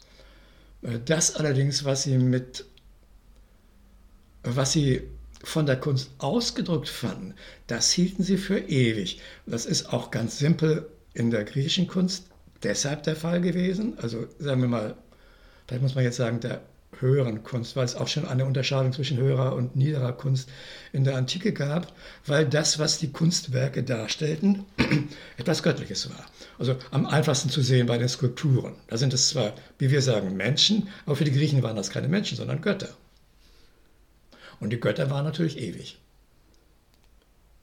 Äh, 0.81 0.99
das 1.03 1.35
allerdings, 1.35 1.85
was 1.85 2.03
sie 2.03 2.17
mit, 2.17 2.65
was 4.43 4.73
sie 4.73 5.03
von 5.43 5.65
der 5.65 5.79
Kunst 5.79 6.11
ausgedrückt 6.17 6.89
fanden, 6.89 7.33
das 7.67 7.91
hielten 7.91 8.23
sie 8.23 8.37
für 8.37 8.59
ewig. 8.59 9.21
Das 9.45 9.65
ist 9.65 9.93
auch 9.93 10.11
ganz 10.11 10.37
simpel 10.37 10.89
in 11.13 11.31
der 11.31 11.45
griechischen 11.45 11.87
Kunst 11.87 12.28
deshalb 12.63 13.03
der 13.03 13.15
Fall 13.15 13.41
gewesen. 13.41 13.97
Also 13.99 14.27
sagen 14.39 14.61
wir 14.61 14.69
mal, 14.69 14.95
vielleicht 15.67 15.83
muss 15.83 15.95
man 15.95 16.03
jetzt 16.03 16.17
sagen, 16.17 16.39
der 16.39 16.61
höheren 16.99 17.43
Kunst, 17.43 17.75
weil 17.75 17.85
es 17.85 17.95
auch 17.95 18.07
schon 18.07 18.27
eine 18.27 18.45
Unterscheidung 18.45 18.91
zwischen 18.93 19.17
höherer 19.17 19.55
und 19.55 19.75
niederer 19.75 20.13
Kunst 20.13 20.49
in 20.91 21.03
der 21.03 21.15
Antike 21.15 21.53
gab, 21.53 21.93
weil 22.25 22.45
das, 22.45 22.79
was 22.79 22.97
die 22.97 23.11
Kunstwerke 23.11 23.83
darstellten, 23.83 24.65
etwas 25.37 25.63
Göttliches 25.63 26.09
war. 26.09 26.25
Also 26.57 26.75
am 26.91 27.05
einfachsten 27.05 27.49
zu 27.49 27.61
sehen 27.61 27.87
bei 27.87 27.97
den 27.97 28.09
Skulpturen. 28.09 28.75
Da 28.87 28.97
sind 28.97 29.13
es 29.13 29.29
zwar, 29.29 29.53
wie 29.77 29.91
wir 29.91 30.01
sagen, 30.01 30.35
Menschen, 30.35 30.89
aber 31.05 31.15
für 31.15 31.25
die 31.25 31.31
Griechen 31.31 31.63
waren 31.63 31.75
das 31.75 31.89
keine 31.89 32.07
Menschen, 32.07 32.37
sondern 32.37 32.61
Götter. 32.61 32.89
Und 34.59 34.71
die 34.71 34.79
Götter 34.79 35.09
waren 35.09 35.23
natürlich 35.23 35.57
ewig. 35.57 35.99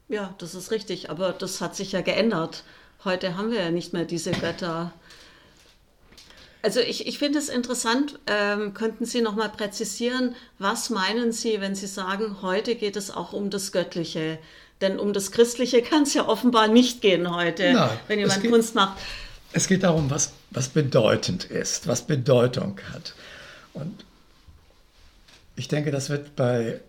Ja, 0.09 0.33
das 0.39 0.55
ist 0.55 0.71
richtig, 0.71 1.09
aber 1.09 1.33
das 1.33 1.61
hat 1.61 1.75
sich 1.75 1.91
ja 1.91 2.01
geändert. 2.01 2.63
Heute 3.03 3.37
haben 3.37 3.51
wir 3.51 3.61
ja 3.61 3.71
nicht 3.71 3.93
mehr 3.93 4.05
diese 4.05 4.31
Götter. 4.31 4.91
Also 6.61 6.79
ich, 6.79 7.07
ich 7.07 7.19
finde 7.19 7.39
es 7.39 7.49
interessant, 7.49 8.19
ähm, 8.27 8.73
könnten 8.73 9.05
Sie 9.05 9.21
noch 9.21 9.35
mal 9.35 9.49
präzisieren, 9.49 10.35
was 10.59 10.89
meinen 10.89 11.31
Sie, 11.31 11.61
wenn 11.61 11.75
Sie 11.75 11.87
sagen, 11.87 12.41
heute 12.41 12.75
geht 12.75 12.95
es 12.95 13.11
auch 13.11 13.31
um 13.31 13.49
das 13.49 13.71
Göttliche? 13.71 14.39
Denn 14.81 14.99
um 14.99 15.13
das 15.13 15.31
Christliche 15.31 15.81
kann 15.89 16.03
es 16.03 16.13
ja 16.13 16.27
offenbar 16.27 16.67
nicht 16.67 17.01
gehen 17.01 17.33
heute, 17.33 17.73
Nein, 17.73 17.89
wenn 18.07 18.19
jemand 18.19 18.41
geht, 18.41 18.51
Kunst 18.51 18.75
macht. 18.75 18.97
Es 19.53 19.67
geht 19.67 19.83
darum, 19.83 20.09
was, 20.09 20.33
was 20.51 20.69
bedeutend 20.69 21.45
ist, 21.45 21.87
was 21.87 22.01
Bedeutung 22.05 22.79
hat. 22.93 23.13
Und 23.73 24.03
ich 25.55 25.67
denke, 25.67 25.91
das 25.91 26.09
wird 26.09 26.35
bei, 26.35 26.81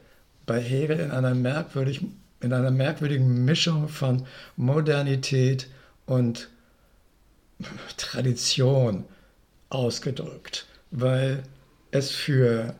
bei 0.44 0.60
Hegel 0.60 0.98
in 0.98 1.10
einer, 1.10 1.34
merkwürdig, 1.34 2.00
in 2.40 2.52
einer 2.52 2.70
merkwürdigen 2.70 3.44
Mischung 3.44 3.88
von 3.88 4.26
Modernität 4.56 5.68
und 6.08 6.48
Tradition 7.96 9.04
ausgedrückt, 9.68 10.66
weil 10.90 11.42
es 11.90 12.10
für 12.10 12.74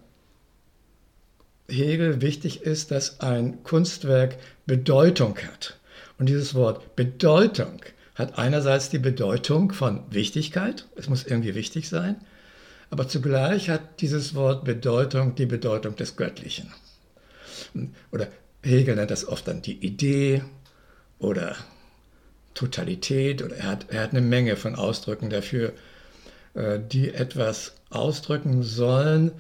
Hegel 1.69 2.23
wichtig 2.23 2.63
ist, 2.63 2.91
dass 2.91 3.21
ein 3.21 3.63
Kunstwerk 3.63 4.39
Bedeutung 4.67 5.37
hat 5.39 5.79
Und 6.19 6.29
dieses 6.29 6.55
Wort 6.55 6.97
Bedeutung 6.97 7.83
hat 8.15 8.39
einerseits 8.39 8.89
die 8.89 8.99
Bedeutung 8.99 9.73
von 9.73 10.03
Wichtigkeit, 10.11 10.87
es 10.97 11.09
muss 11.09 11.25
irgendwie 11.25 11.55
wichtig 11.55 11.89
sein, 11.89 12.17
aber 12.91 13.07
zugleich 13.07 13.69
hat 13.69 14.01
dieses 14.01 14.35
Wort 14.35 14.65
Bedeutung 14.65 15.35
die 15.35 15.47
Bedeutung 15.47 15.95
des 15.97 16.17
Göttlichen. 16.17 16.73
Oder 18.11 18.29
Hegel 18.63 18.97
nennt 18.97 19.11
das 19.11 19.29
oft 19.29 19.47
dann 19.47 19.61
die 19.61 19.85
Idee 19.85 20.43
oder 21.19 21.55
Totalität 22.59 23.43
oder 23.43 23.57
er 23.57 23.69
hat, 23.69 23.87
er 23.91 24.03
hat 24.03 24.11
eine 24.11 24.21
Menge 24.21 24.57
von 24.57 24.75
Ausdrücken 24.75 25.31
dafür, 25.31 25.73
äh, 26.55 26.81
die 26.81 27.15
etwas 27.15 27.75
ausdrücken 27.89 28.65
sollen, 28.65 29.31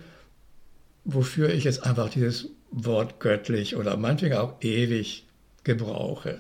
wofür 1.04 1.50
ich 1.50 1.64
jetzt 1.64 1.84
einfach 1.84 2.10
dieses 2.10 2.48
Wort 2.70 3.18
göttlich 3.18 3.75
oder 3.75 3.96
meinetwegen 3.96 4.37
auch 4.37 4.54
ewig 4.60 5.26
gebrauche. 5.64 6.38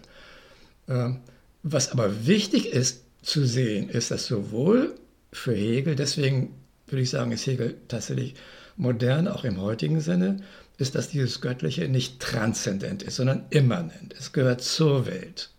Ähm, 0.88 1.20
was 1.64 1.90
aber 1.90 2.26
wichtig 2.26 2.72
ist 2.72 3.02
zu 3.22 3.44
sehen, 3.44 3.88
ist, 3.88 4.12
dass 4.12 4.26
sowohl 4.26 4.94
für 5.32 5.54
Hegel, 5.54 5.96
deswegen 5.96 6.54
würde 6.86 7.02
ich 7.02 7.10
sagen, 7.10 7.32
ist 7.32 7.46
Hegel 7.46 7.76
tatsächlich 7.88 8.34
modern, 8.76 9.26
auch 9.26 9.42
im 9.44 9.60
heutigen 9.60 10.00
Sinne, 10.00 10.44
ist, 10.78 10.94
dass 10.94 11.08
dieses 11.08 11.40
Göttliche 11.40 11.88
nicht 11.88 12.20
transzendent 12.20 13.02
ist, 13.02 13.16
sondern 13.16 13.46
immanent. 13.50 14.14
Es 14.16 14.32
gehört 14.32 14.62
zur 14.62 15.06
Welt. 15.06 15.50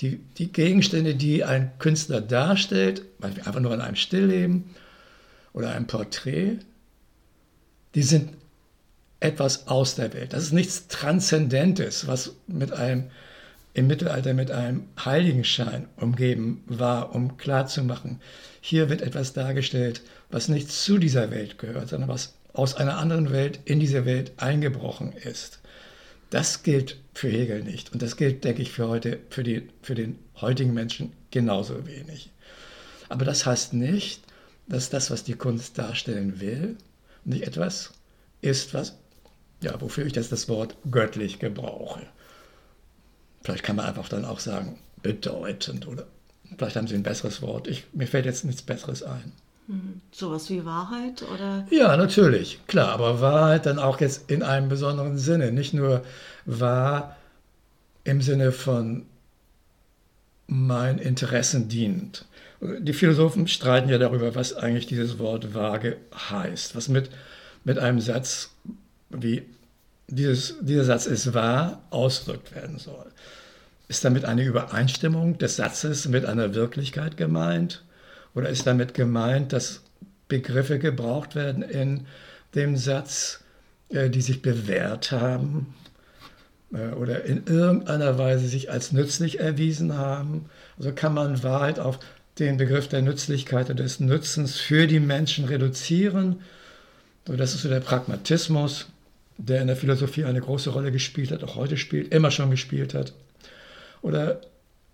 Die, 0.00 0.18
die 0.38 0.52
Gegenstände, 0.52 1.14
die 1.14 1.44
ein 1.44 1.72
Künstler 1.78 2.20
darstellt, 2.20 3.02
einfach 3.20 3.60
nur 3.60 3.72
an 3.72 3.80
einem 3.80 3.96
Stillleben 3.96 4.74
oder 5.52 5.70
einem 5.70 5.86
Porträt, 5.86 6.58
die 7.94 8.02
sind 8.02 8.30
etwas 9.20 9.68
aus 9.68 9.94
der 9.96 10.12
Welt. 10.14 10.32
Das 10.32 10.44
ist 10.44 10.52
nichts 10.52 10.88
Transzendentes, 10.88 12.06
was 12.06 12.34
mit 12.46 12.72
einem 12.72 13.10
im 13.72 13.86
Mittelalter 13.86 14.34
mit 14.34 14.50
einem 14.50 14.88
Heiligenschein 15.04 15.86
umgeben 15.96 16.62
war, 16.66 17.14
um 17.14 17.36
klarzumachen, 17.36 18.20
hier 18.60 18.88
wird 18.90 19.00
etwas 19.00 19.32
dargestellt, 19.32 20.02
was 20.30 20.48
nicht 20.48 20.70
zu 20.70 20.98
dieser 20.98 21.30
Welt 21.30 21.58
gehört, 21.58 21.88
sondern 21.88 22.08
was 22.08 22.34
aus 22.52 22.74
einer 22.74 22.98
anderen 22.98 23.30
Welt 23.30 23.60
in 23.64 23.78
diese 23.78 24.04
Welt 24.04 24.32
eingebrochen 24.38 25.12
ist. 25.12 25.60
Das 26.30 26.62
gilt 26.62 26.96
für 27.20 27.28
Hegel 27.28 27.62
nicht. 27.62 27.92
Und 27.92 28.00
das 28.00 28.16
gilt, 28.16 28.44
denke 28.44 28.62
ich, 28.62 28.72
für 28.72 28.88
heute, 28.88 29.18
für, 29.28 29.42
die, 29.42 29.68
für 29.82 29.94
den 29.94 30.18
heutigen 30.40 30.72
Menschen 30.72 31.12
genauso 31.30 31.86
wenig. 31.86 32.30
Aber 33.10 33.26
das 33.26 33.44
heißt 33.44 33.74
nicht, 33.74 34.22
dass 34.66 34.88
das, 34.88 35.10
was 35.10 35.22
die 35.22 35.34
Kunst 35.34 35.76
darstellen 35.76 36.40
will, 36.40 36.76
nicht 37.24 37.42
etwas 37.42 37.92
ist, 38.40 38.72
was, 38.72 38.96
ja, 39.60 39.78
wofür 39.82 40.06
ich 40.06 40.14
das, 40.14 40.30
das 40.30 40.48
Wort 40.48 40.76
göttlich 40.90 41.38
gebrauche. 41.38 42.06
Vielleicht 43.42 43.64
kann 43.64 43.76
man 43.76 43.84
einfach 43.84 44.08
dann 44.08 44.24
auch 44.24 44.40
sagen, 44.40 44.78
bedeutend 45.02 45.86
oder 45.86 46.06
vielleicht 46.56 46.76
haben 46.76 46.86
Sie 46.86 46.94
ein 46.94 47.02
besseres 47.02 47.42
Wort. 47.42 47.68
Ich, 47.68 47.84
mir 47.92 48.06
fällt 48.06 48.24
jetzt 48.24 48.46
nichts 48.46 48.62
Besseres 48.62 49.02
ein. 49.02 49.32
Sowas 50.12 50.50
wie 50.50 50.64
Wahrheit 50.64 51.22
oder? 51.22 51.66
Ja, 51.70 51.96
natürlich, 51.96 52.60
klar, 52.66 52.88
aber 52.88 53.20
Wahrheit 53.20 53.66
dann 53.66 53.78
auch 53.78 54.00
jetzt 54.00 54.30
in 54.30 54.42
einem 54.42 54.68
besonderen 54.68 55.16
Sinne. 55.16 55.52
Nicht 55.52 55.74
nur 55.74 56.02
wahr 56.44 57.16
im 58.04 58.20
Sinne 58.20 58.52
von 58.52 59.06
mein 60.46 60.98
Interessen 60.98 61.68
dienend. 61.68 62.24
Die 62.60 62.92
Philosophen 62.92 63.46
streiten 63.46 63.88
ja 63.88 63.98
darüber, 63.98 64.34
was 64.34 64.54
eigentlich 64.54 64.86
dieses 64.86 65.18
Wort 65.18 65.54
vage 65.54 65.96
heißt, 66.30 66.74
was 66.74 66.88
mit, 66.88 67.08
mit 67.64 67.78
einem 67.78 68.00
Satz 68.00 68.50
wie 69.10 69.44
dieses, 70.08 70.56
dieser 70.60 70.84
Satz 70.84 71.06
ist 71.06 71.32
wahr 71.34 71.82
ausgedrückt 71.90 72.54
werden 72.54 72.78
soll. 72.78 73.06
Ist 73.88 74.04
damit 74.04 74.24
eine 74.24 74.44
Übereinstimmung 74.44 75.38
des 75.38 75.56
Satzes 75.56 76.08
mit 76.08 76.24
einer 76.24 76.54
Wirklichkeit 76.54 77.16
gemeint? 77.16 77.82
Oder 78.34 78.48
ist 78.48 78.66
damit 78.66 78.94
gemeint, 78.94 79.52
dass 79.52 79.82
Begriffe 80.28 80.78
gebraucht 80.78 81.34
werden 81.34 81.62
in 81.62 82.06
dem 82.54 82.76
Satz, 82.76 83.42
äh, 83.88 84.10
die 84.10 84.22
sich 84.22 84.42
bewährt 84.42 85.12
haben 85.12 85.74
äh, 86.72 86.90
oder 86.92 87.24
in 87.24 87.46
irgendeiner 87.46 88.18
Weise 88.18 88.46
sich 88.46 88.70
als 88.70 88.92
nützlich 88.92 89.40
erwiesen 89.40 89.96
haben? 89.96 90.46
Also 90.78 90.92
kann 90.92 91.14
man 91.14 91.42
Wahrheit 91.42 91.78
auf 91.78 91.98
den 92.38 92.56
Begriff 92.56 92.88
der 92.88 93.02
Nützlichkeit 93.02 93.68
und 93.70 93.78
des 93.78 94.00
Nützens 94.00 94.56
für 94.56 94.86
die 94.86 95.00
Menschen 95.00 95.44
reduzieren? 95.44 96.40
das 97.26 97.54
ist 97.54 97.62
so 97.62 97.68
der 97.68 97.80
Pragmatismus, 97.80 98.88
der 99.36 99.60
in 99.60 99.68
der 99.68 99.76
Philosophie 99.76 100.24
eine 100.24 100.40
große 100.40 100.70
Rolle 100.70 100.90
gespielt 100.90 101.30
hat, 101.30 101.44
auch 101.44 101.54
heute 101.54 101.76
spielt, 101.76 102.12
immer 102.12 102.30
schon 102.30 102.50
gespielt 102.50 102.92
hat. 102.94 103.12
Oder 104.02 104.40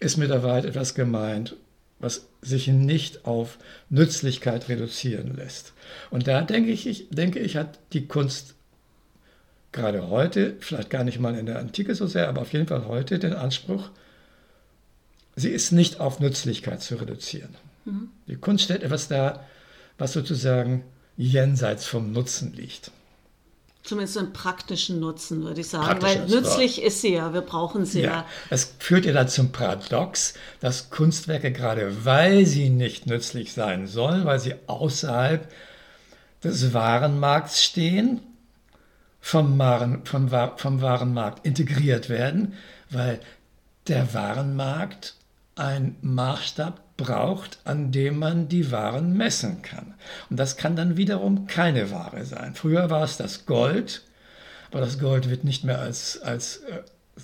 ist 0.01 0.17
mit 0.17 0.31
der 0.31 0.43
Wahrheit 0.43 0.67
etwas 0.67 0.95
gemeint, 0.95 1.55
was 1.99 2.27
sich 2.43 2.69
nicht 2.69 3.25
auf 3.25 3.59
Nützlichkeit 3.89 4.69
reduzieren 4.69 5.35
lässt? 5.37 5.73
Und 6.11 6.27
da 6.27 6.43
denke 6.43 6.71
ich, 6.71 7.09
denke 7.11 7.39
ich, 7.39 7.57
hat 7.57 7.79
die 7.93 8.07
Kunst 8.07 8.55
gerade 9.73 10.09
heute, 10.09 10.57
vielleicht 10.61 10.91
gar 10.91 11.05
nicht 11.05 11.21
mal 11.21 11.37
in 11.37 11.47
der 11.47 11.59
Antike 11.59 11.95
so 11.95 12.07
sehr, 12.07 12.29
aber 12.29 12.43
auf 12.43 12.53
jeden 12.53 12.67
Fall 12.67 12.87
heute 12.87 13.19
den 13.19 13.35
Anspruch, 13.35 13.91
sie 15.37 15.51
ist 15.51 15.73
nicht 15.73 16.01
auf 16.01 16.21
Nützlichkeit 16.21 16.83
zu 16.83 16.97
reduzieren. 16.97 17.55
Mhm. 17.85 18.11
Die 18.27 18.37
Kunst 18.37 18.65
stellt 18.65 18.83
etwas 18.83 19.09
dar, 19.09 19.45
was 19.99 20.13
sozusagen 20.13 20.85
jenseits 21.17 21.87
vom 21.87 22.13
Nutzen 22.13 22.53
liegt 22.55 22.91
zumindest 23.87 24.19
einen 24.19 24.33
praktischen 24.33 25.01
Nutzen, 25.01 25.43
würde 25.43 25.61
ich 25.61 25.69
sagen. 25.69 26.03
Weil 26.03 26.27
nützlich 26.27 26.83
ist 26.83 27.01
sie 27.01 27.15
ja, 27.15 27.33
wir 27.33 27.41
brauchen 27.41 27.87
sie 27.87 28.03
ja. 28.03 28.11
ja. 28.11 28.27
Es 28.51 28.75
führt 28.79 29.07
ja 29.07 29.13
dann 29.13 29.29
zum 29.29 29.53
Paradox, 29.53 30.35
dass 30.61 30.91
Kunstwerke 30.91 31.53
gerade 31.53 32.05
weil 32.05 32.47
sie 32.47 32.69
nicht 32.69 33.07
nützlich 33.07 33.53
sein 33.53 33.87
sollen, 33.87 34.25
weil 34.25 34.41
sie 34.41 34.55
außerhalb 34.67 35.51
des 36.43 36.75
Warenmarkts 36.75 37.63
stehen, 37.63 38.21
vom, 39.21 39.59
Waren, 39.59 40.05
vom, 40.05 40.29
vom 40.29 40.81
Warenmarkt 40.83 41.45
integriert 41.45 42.09
werden, 42.09 42.55
weil 42.91 43.21
der 43.89 44.15
Warenmarkt 44.15 45.17
ein 45.57 45.97
Maßstab 46.03 46.97
braucht, 46.97 47.59
an 47.65 47.93
dem 47.93 48.19
man 48.19 48.49
die 48.49 48.71
Waren 48.71 49.17
messen 49.17 49.63
kann. 49.63 49.95
Und 50.31 50.39
das 50.39 50.57
kann 50.57 50.77
dann 50.77 50.97
wiederum 50.97 51.47
keine 51.47 51.91
Ware 51.91 52.25
sein. 52.25 52.55
Früher 52.55 52.91
war 52.91 53.03
es 53.03 53.17
das 53.17 53.47
Gold, 53.47 54.03
aber 54.71 54.81
das 54.81 54.99
Gold 54.99 55.29
wird 55.29 55.45
nicht 55.45 55.65
mehr 55.65 55.81
als, 55.81 56.21
als 56.21 56.63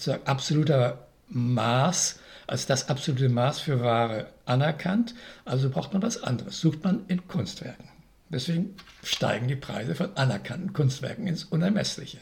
äh, 0.07 0.19
absoluter 0.25 1.07
Maß, 1.29 2.19
als 2.47 2.67
das 2.67 2.89
absolute 2.89 3.29
Maß 3.29 3.61
für 3.61 3.81
Ware 3.81 4.27
anerkannt. 4.45 5.15
Also 5.45 5.71
braucht 5.71 5.93
man 5.93 6.03
was 6.03 6.23
anderes, 6.23 6.61
sucht 6.61 6.85
man 6.85 7.05
in 7.09 7.27
Kunstwerken. 7.29 7.89
Deswegen 8.31 8.77
steigen 9.03 9.49
die 9.49 9.57
Preise 9.57 9.95
von 9.95 10.17
anerkannten 10.17 10.73
Kunstwerken 10.73 11.27
ins 11.27 11.45
Unermessliche. 11.45 12.19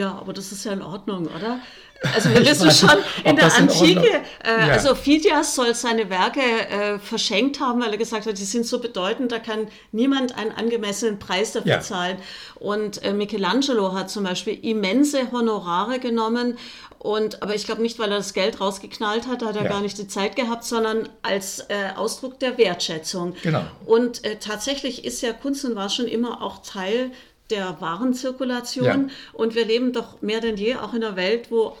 Ja, 0.00 0.16
aber 0.18 0.32
das 0.32 0.50
ist 0.50 0.64
ja 0.64 0.72
in 0.72 0.80
Ordnung, 0.80 1.26
oder? 1.26 1.60
Also 2.14 2.30
wir 2.30 2.40
wissen 2.46 2.70
schon 2.70 2.98
in 3.24 3.36
der 3.36 3.54
Antike, 3.54 4.22
äh, 4.42 4.68
ja. 4.68 4.72
also 4.72 4.94
Phidias 4.94 5.54
soll 5.54 5.74
seine 5.74 6.08
Werke 6.08 6.40
äh, 6.40 6.98
verschenkt 6.98 7.60
haben, 7.60 7.82
weil 7.82 7.90
er 7.90 7.98
gesagt 7.98 8.24
hat, 8.24 8.38
die 8.38 8.44
sind 8.44 8.64
so 8.64 8.80
bedeutend, 8.80 9.32
da 9.32 9.38
kann 9.38 9.68
niemand 9.92 10.34
einen 10.34 10.50
angemessenen 10.50 11.18
Preis 11.18 11.52
dafür 11.52 11.72
ja. 11.72 11.80
zahlen. 11.80 12.16
Und 12.54 13.02
äh, 13.04 13.12
Michelangelo 13.12 13.92
hat 13.92 14.08
zum 14.08 14.24
Beispiel 14.24 14.58
immense 14.62 15.30
Honorare 15.30 15.98
genommen. 15.98 16.56
Und, 16.98 17.42
aber 17.42 17.54
ich 17.54 17.66
glaube 17.66 17.82
nicht, 17.82 17.98
weil 17.98 18.10
er 18.10 18.16
das 18.16 18.32
Geld 18.32 18.62
rausgeknallt 18.62 19.26
hat, 19.26 19.44
hat 19.44 19.56
er 19.56 19.64
ja. 19.64 19.68
gar 19.68 19.82
nicht 19.82 19.98
die 19.98 20.08
Zeit 20.08 20.36
gehabt, 20.36 20.64
sondern 20.64 21.06
als 21.20 21.60
äh, 21.68 21.96
Ausdruck 21.96 22.38
der 22.40 22.56
Wertschätzung. 22.56 23.34
Genau. 23.42 23.64
Und 23.84 24.24
äh, 24.24 24.36
tatsächlich 24.36 25.04
ist 25.04 25.20
ja 25.20 25.34
Kunst 25.34 25.66
und 25.66 25.76
war 25.76 25.90
schon 25.90 26.06
immer 26.06 26.40
auch 26.40 26.62
Teil 26.62 27.10
der 27.50 27.80
Warenzirkulation. 27.80 29.08
Ja. 29.08 29.14
Und 29.32 29.54
wir 29.54 29.64
leben 29.64 29.92
doch 29.92 30.22
mehr 30.22 30.40
denn 30.40 30.56
je 30.56 30.76
auch 30.76 30.94
in 30.94 31.04
einer 31.04 31.16
Welt, 31.16 31.50
wo 31.50 31.76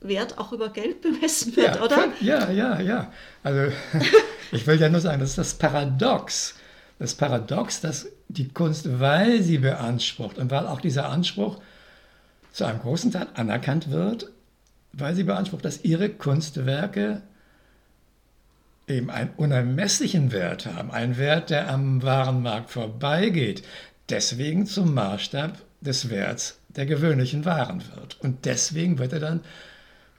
Wert 0.00 0.38
auch 0.38 0.52
über 0.52 0.70
Geld 0.70 1.02
bemessen 1.02 1.56
wird, 1.56 1.76
ja, 1.76 1.82
oder? 1.82 2.08
Ja, 2.20 2.50
ja, 2.50 2.80
ja. 2.80 3.12
Also 3.42 3.72
ich 4.52 4.66
will 4.66 4.80
ja 4.80 4.88
nur 4.88 5.00
sagen, 5.00 5.20
das 5.20 5.30
ist 5.30 5.38
das 5.38 5.54
Paradox. 5.54 6.54
Das 6.98 7.14
Paradox, 7.14 7.80
dass 7.80 8.08
die 8.28 8.48
Kunst, 8.48 9.00
weil 9.00 9.42
sie 9.42 9.58
beansprucht 9.58 10.38
und 10.38 10.50
weil 10.50 10.66
auch 10.66 10.80
dieser 10.80 11.08
Anspruch 11.08 11.58
zu 12.52 12.64
einem 12.64 12.80
großen 12.80 13.12
Teil 13.12 13.28
anerkannt 13.34 13.90
wird, 13.90 14.30
weil 14.92 15.14
sie 15.14 15.24
beansprucht, 15.24 15.64
dass 15.64 15.84
ihre 15.84 16.10
Kunstwerke 16.10 17.22
eben 18.86 19.10
einen 19.10 19.30
unermesslichen 19.36 20.32
Wert 20.32 20.66
haben, 20.66 20.90
einen 20.90 21.16
Wert, 21.16 21.50
der 21.50 21.70
am 21.70 22.02
Warenmarkt 22.02 22.70
vorbeigeht, 22.70 23.62
deswegen 24.10 24.66
zum 24.66 24.94
Maßstab 24.94 25.58
des 25.80 26.10
Werts 26.10 26.58
der 26.68 26.86
gewöhnlichen 26.86 27.44
Waren 27.44 27.82
wird. 27.96 28.20
Und 28.20 28.44
deswegen 28.44 28.98
wird 28.98 29.12
er 29.12 29.20
dann 29.20 29.40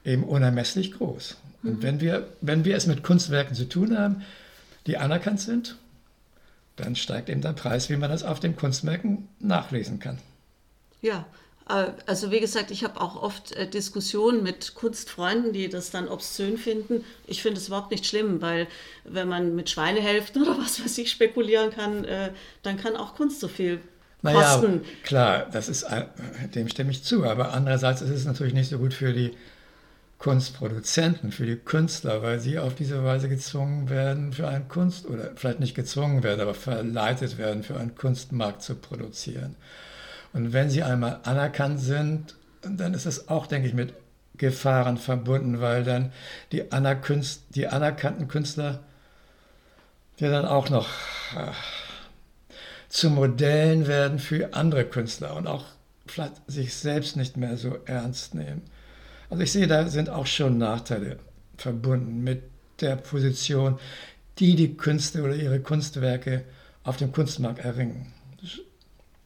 eben 0.03 0.23
unermesslich 0.23 0.93
groß. 0.93 1.37
Und 1.63 1.79
mhm. 1.79 1.83
wenn, 1.83 2.01
wir, 2.01 2.27
wenn 2.41 2.65
wir 2.65 2.75
es 2.75 2.87
mit 2.87 3.03
Kunstwerken 3.03 3.55
zu 3.55 3.69
tun 3.69 3.97
haben, 3.97 4.23
die 4.87 4.97
anerkannt 4.97 5.39
sind, 5.39 5.77
dann 6.75 6.95
steigt 6.95 7.29
eben 7.29 7.41
der 7.41 7.53
Preis, 7.53 7.89
wie 7.89 7.97
man 7.97 8.09
das 8.09 8.23
auf 8.23 8.39
den 8.39 8.55
Kunstwerken 8.55 9.27
nachlesen 9.39 9.99
kann. 9.99 10.17
Ja, 11.01 11.25
also 12.05 12.31
wie 12.31 12.39
gesagt, 12.39 12.71
ich 12.71 12.83
habe 12.83 12.99
auch 12.99 13.21
oft 13.21 13.53
äh, 13.53 13.67
Diskussionen 13.67 14.43
mit 14.43 14.75
Kunstfreunden, 14.75 15.53
die 15.53 15.69
das 15.69 15.91
dann 15.91 16.07
obszön 16.07 16.57
finden. 16.57 17.03
Ich 17.27 17.41
finde 17.41 17.59
es 17.59 17.67
überhaupt 17.67 17.91
nicht 17.91 18.05
schlimm, 18.05 18.41
weil 18.41 18.67
wenn 19.03 19.27
man 19.27 19.55
mit 19.55 19.69
Schweinehälften 19.69 20.41
oder 20.47 20.57
was 20.57 20.83
weiß 20.83 20.97
ich 20.97 21.11
spekulieren 21.11 21.71
kann, 21.71 22.05
äh, 22.05 22.31
dann 22.63 22.77
kann 22.77 22.95
auch 22.95 23.15
Kunst 23.15 23.39
so 23.39 23.47
viel 23.47 23.79
naja, 24.21 24.53
kosten. 24.53 24.81
klar, 25.03 25.47
das 25.51 25.67
ist, 25.67 25.85
dem 26.53 26.67
stimme 26.67 26.91
ich 26.91 27.03
zu. 27.03 27.23
Aber 27.25 27.53
andererseits 27.53 28.01
ist 28.01 28.11
es 28.11 28.25
natürlich 28.25 28.53
nicht 28.53 28.69
so 28.69 28.77
gut 28.77 28.93
für 28.93 29.13
die 29.13 29.31
Kunstproduzenten, 30.19 31.31
für 31.31 31.47
die 31.47 31.55
Künstler, 31.55 32.21
weil 32.21 32.39
sie 32.39 32.59
auf 32.59 32.75
diese 32.75 33.03
Weise 33.03 33.27
gezwungen 33.27 33.89
werden, 33.89 34.33
für 34.33 34.47
einen 34.47 34.67
Kunst, 34.67 35.07
oder 35.07 35.31
vielleicht 35.35 35.59
nicht 35.59 35.73
gezwungen 35.73 36.21
werden, 36.21 36.41
aber 36.41 36.53
verleitet 36.53 37.39
werden, 37.39 37.63
für 37.63 37.75
einen 37.75 37.95
Kunstmarkt 37.95 38.61
zu 38.61 38.75
produzieren. 38.75 39.55
Und 40.33 40.53
wenn 40.53 40.69
sie 40.69 40.83
einmal 40.83 41.19
anerkannt 41.23 41.79
sind, 41.79 42.35
dann 42.61 42.93
ist 42.93 43.05
es 43.05 43.27
auch, 43.27 43.47
denke 43.47 43.67
ich, 43.67 43.73
mit 43.73 43.93
Gefahren 44.37 44.97
verbunden, 44.97 45.61
weil 45.61 45.83
dann 45.83 46.11
die, 46.51 46.63
die 47.55 47.67
anerkannten 47.67 48.27
Künstler 48.27 48.79
ja 50.17 50.29
dann 50.29 50.45
auch 50.45 50.69
noch 50.69 50.87
äh, 51.35 51.51
zu 52.89 53.09
Modellen 53.09 53.87
werden 53.87 54.19
für 54.19 54.53
andere 54.53 54.85
Künstler 54.85 55.35
und 55.35 55.47
auch 55.47 55.65
vielleicht 56.07 56.33
sich 56.47 56.73
selbst 56.75 57.15
nicht 57.15 57.37
mehr 57.37 57.57
so 57.57 57.77
ernst 57.85 58.35
nehmen. 58.35 58.61
Also 59.29 59.43
ich 59.43 59.51
sehe, 59.51 59.67
da 59.67 59.87
sind 59.87 60.09
auch 60.09 60.27
schon 60.27 60.57
Nachteile 60.57 61.17
verbunden 61.57 62.23
mit 62.23 62.43
der 62.81 62.95
Position, 62.95 63.79
die 64.39 64.55
die 64.55 64.75
Künste 64.75 65.23
oder 65.23 65.35
ihre 65.35 65.59
Kunstwerke 65.59 66.43
auf 66.83 66.97
dem 66.97 67.11
Kunstmarkt 67.11 67.59
erringen. 67.59 68.11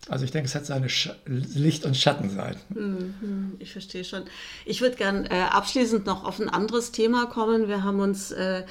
Also 0.07 0.23
ich 0.23 0.31
denke, 0.31 0.47
es 0.47 0.55
hat 0.55 0.65
seine 0.65 0.87
Sch 0.87 1.09
Licht- 1.25 1.85
und 1.85 1.97
Schattenseiten. 1.97 2.61
Mhm, 2.69 3.53
ich 3.59 3.71
verstehe 3.71 4.03
schon. 4.03 4.23
Ich 4.65 4.81
würde 4.81 4.95
gern 4.95 5.25
äh, 5.25 5.41
abschließend 5.49 6.05
noch 6.05 6.23
auf 6.23 6.39
ein 6.39 6.49
anderes 6.49 6.91
Thema 6.91 7.25
kommen. 7.25 7.67
Wir 7.67 7.83
haben 7.83 7.99
uns 7.99 8.31
äh, 8.31 8.63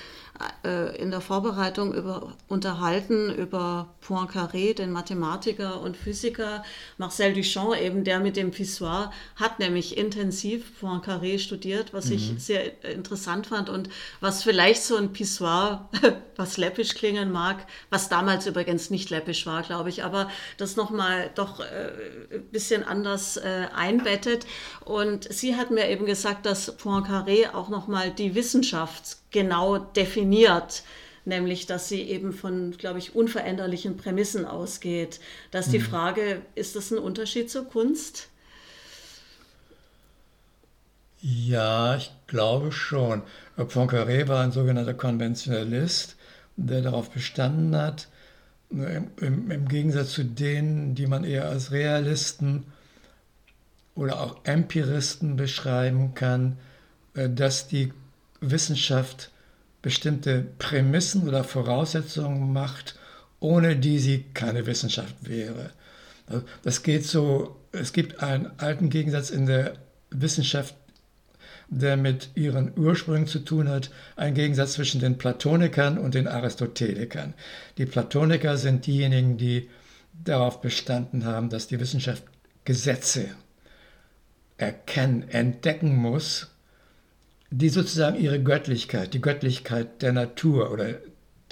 äh, 0.64 0.96
in 0.96 1.10
der 1.10 1.20
Vorbereitung 1.20 1.94
über, 1.94 2.32
unterhalten 2.48 3.32
über 3.32 3.94
Poincaré, 4.06 4.74
den 4.74 4.90
Mathematiker 4.90 5.80
und 5.80 5.96
Physiker. 5.96 6.64
Marcel 6.98 7.34
Duchamp, 7.34 7.80
eben 7.80 8.02
der 8.02 8.18
mit 8.18 8.36
dem 8.36 8.50
Pissoir, 8.50 9.12
hat 9.36 9.60
nämlich 9.60 9.96
intensiv 9.96 10.72
Poincaré 10.80 11.38
studiert, 11.38 11.92
was 11.92 12.06
mhm. 12.06 12.12
ich 12.14 12.34
sehr 12.38 12.84
interessant 12.84 13.46
fand 13.46 13.68
und 13.68 13.88
was 14.20 14.42
vielleicht 14.42 14.82
so 14.82 14.96
ein 14.96 15.12
Pissoir, 15.12 15.88
was 16.36 16.56
läppisch 16.56 16.94
klingen 16.94 17.30
mag, 17.30 17.66
was 17.90 18.08
damals 18.08 18.46
übrigens 18.46 18.90
nicht 18.90 19.10
läppisch 19.10 19.46
war, 19.46 19.62
glaube 19.62 19.88
ich, 19.88 20.02
aber 20.02 20.28
das 20.56 20.74
nochmal 20.74 21.30
doch 21.36 21.60
äh, 21.60 21.92
ein 22.32 22.44
bisschen 22.50 22.82
anders 22.82 23.36
äh, 23.36 23.68
einbettet. 23.74 24.46
Und 24.84 25.32
sie 25.32 25.54
hat 25.54 25.70
mir 25.70 25.88
eben 25.88 26.06
gesagt, 26.06 26.44
dass 26.44 26.76
Poincaré 26.76 27.54
auch 27.54 27.68
nochmal 27.68 28.10
die 28.10 28.34
Wissenschaft 28.34 29.18
genau 29.34 29.78
definiert, 29.78 30.84
nämlich 31.26 31.66
dass 31.66 31.88
sie 31.88 32.02
eben 32.02 32.32
von, 32.32 32.70
glaube 32.78 33.00
ich, 33.00 33.14
unveränderlichen 33.14 33.98
Prämissen 33.98 34.46
ausgeht. 34.46 35.20
Dass 35.50 35.68
die 35.68 35.80
mhm. 35.80 35.82
Frage, 35.82 36.42
ist 36.54 36.76
das 36.76 36.90
ein 36.90 36.98
Unterschied 36.98 37.50
zur 37.50 37.68
Kunst? 37.68 38.28
Ja, 41.20 41.96
ich 41.96 42.12
glaube 42.26 42.70
schon. 42.70 43.22
Poincaré 43.56 44.28
war 44.28 44.44
ein 44.44 44.52
sogenannter 44.52 44.94
Konventionalist, 44.94 46.16
der 46.56 46.82
darauf 46.82 47.10
bestanden 47.10 47.74
hat, 47.74 48.08
im, 48.70 49.10
im, 49.20 49.50
im, 49.50 49.68
Gegensatz 49.68 50.12
zu 50.12 50.24
denen, 50.24 50.94
die 50.94 51.06
man 51.06 51.24
eher 51.24 51.48
als 51.48 51.72
Realisten 51.72 52.64
oder 53.94 54.20
auch 54.20 54.44
Empiristen 54.44 55.36
beschreiben 55.36 56.14
kann, 56.14 56.58
äh, 57.14 57.28
dass 57.30 57.68
die 57.68 57.92
Wissenschaft 58.50 59.30
bestimmte 59.82 60.46
Prämissen 60.58 61.28
oder 61.28 61.44
Voraussetzungen 61.44 62.52
macht, 62.52 62.98
ohne 63.38 63.76
die 63.76 63.98
sie 63.98 64.24
keine 64.32 64.66
Wissenschaft 64.66 65.28
wäre. 65.28 65.70
Das 66.62 66.82
geht 66.82 67.04
so, 67.04 67.56
es 67.72 67.92
gibt 67.92 68.22
einen 68.22 68.50
alten 68.56 68.88
Gegensatz 68.88 69.28
in 69.28 69.44
der 69.44 69.74
Wissenschaft, 70.10 70.74
der 71.68 71.96
mit 71.96 72.30
ihren 72.34 72.72
Ursprüngen 72.78 73.26
zu 73.26 73.40
tun 73.40 73.68
hat, 73.68 73.90
ein 74.16 74.32
Gegensatz 74.32 74.74
zwischen 74.74 75.00
den 75.00 75.18
Platonikern 75.18 75.98
und 75.98 76.14
den 76.14 76.28
Aristotelikern. 76.28 77.34
Die 77.76 77.86
Platoniker 77.86 78.56
sind 78.56 78.86
diejenigen, 78.86 79.36
die 79.36 79.68
darauf 80.24 80.60
bestanden 80.60 81.26
haben, 81.26 81.50
dass 81.50 81.66
die 81.66 81.80
Wissenschaft 81.80 82.22
Gesetze 82.64 83.28
erkennen, 84.56 85.28
entdecken 85.28 85.94
muss 85.94 86.53
die 87.50 87.68
sozusagen 87.68 88.20
ihre 88.20 88.42
Göttlichkeit, 88.42 89.14
die 89.14 89.20
Göttlichkeit 89.20 90.02
der 90.02 90.12
Natur 90.12 90.70
oder 90.72 90.94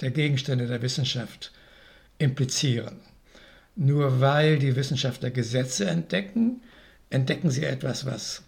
der 0.01 0.11
Gegenstände 0.11 0.67
der 0.67 0.81
Wissenschaft 0.81 1.51
implizieren. 2.17 2.99
Nur 3.75 4.19
weil 4.19 4.59
die 4.59 4.75
Wissenschaftler 4.75 5.31
Gesetze 5.31 5.85
entdecken, 5.85 6.61
entdecken 7.09 7.49
sie 7.49 7.65
etwas, 7.65 8.05
was 8.05 8.43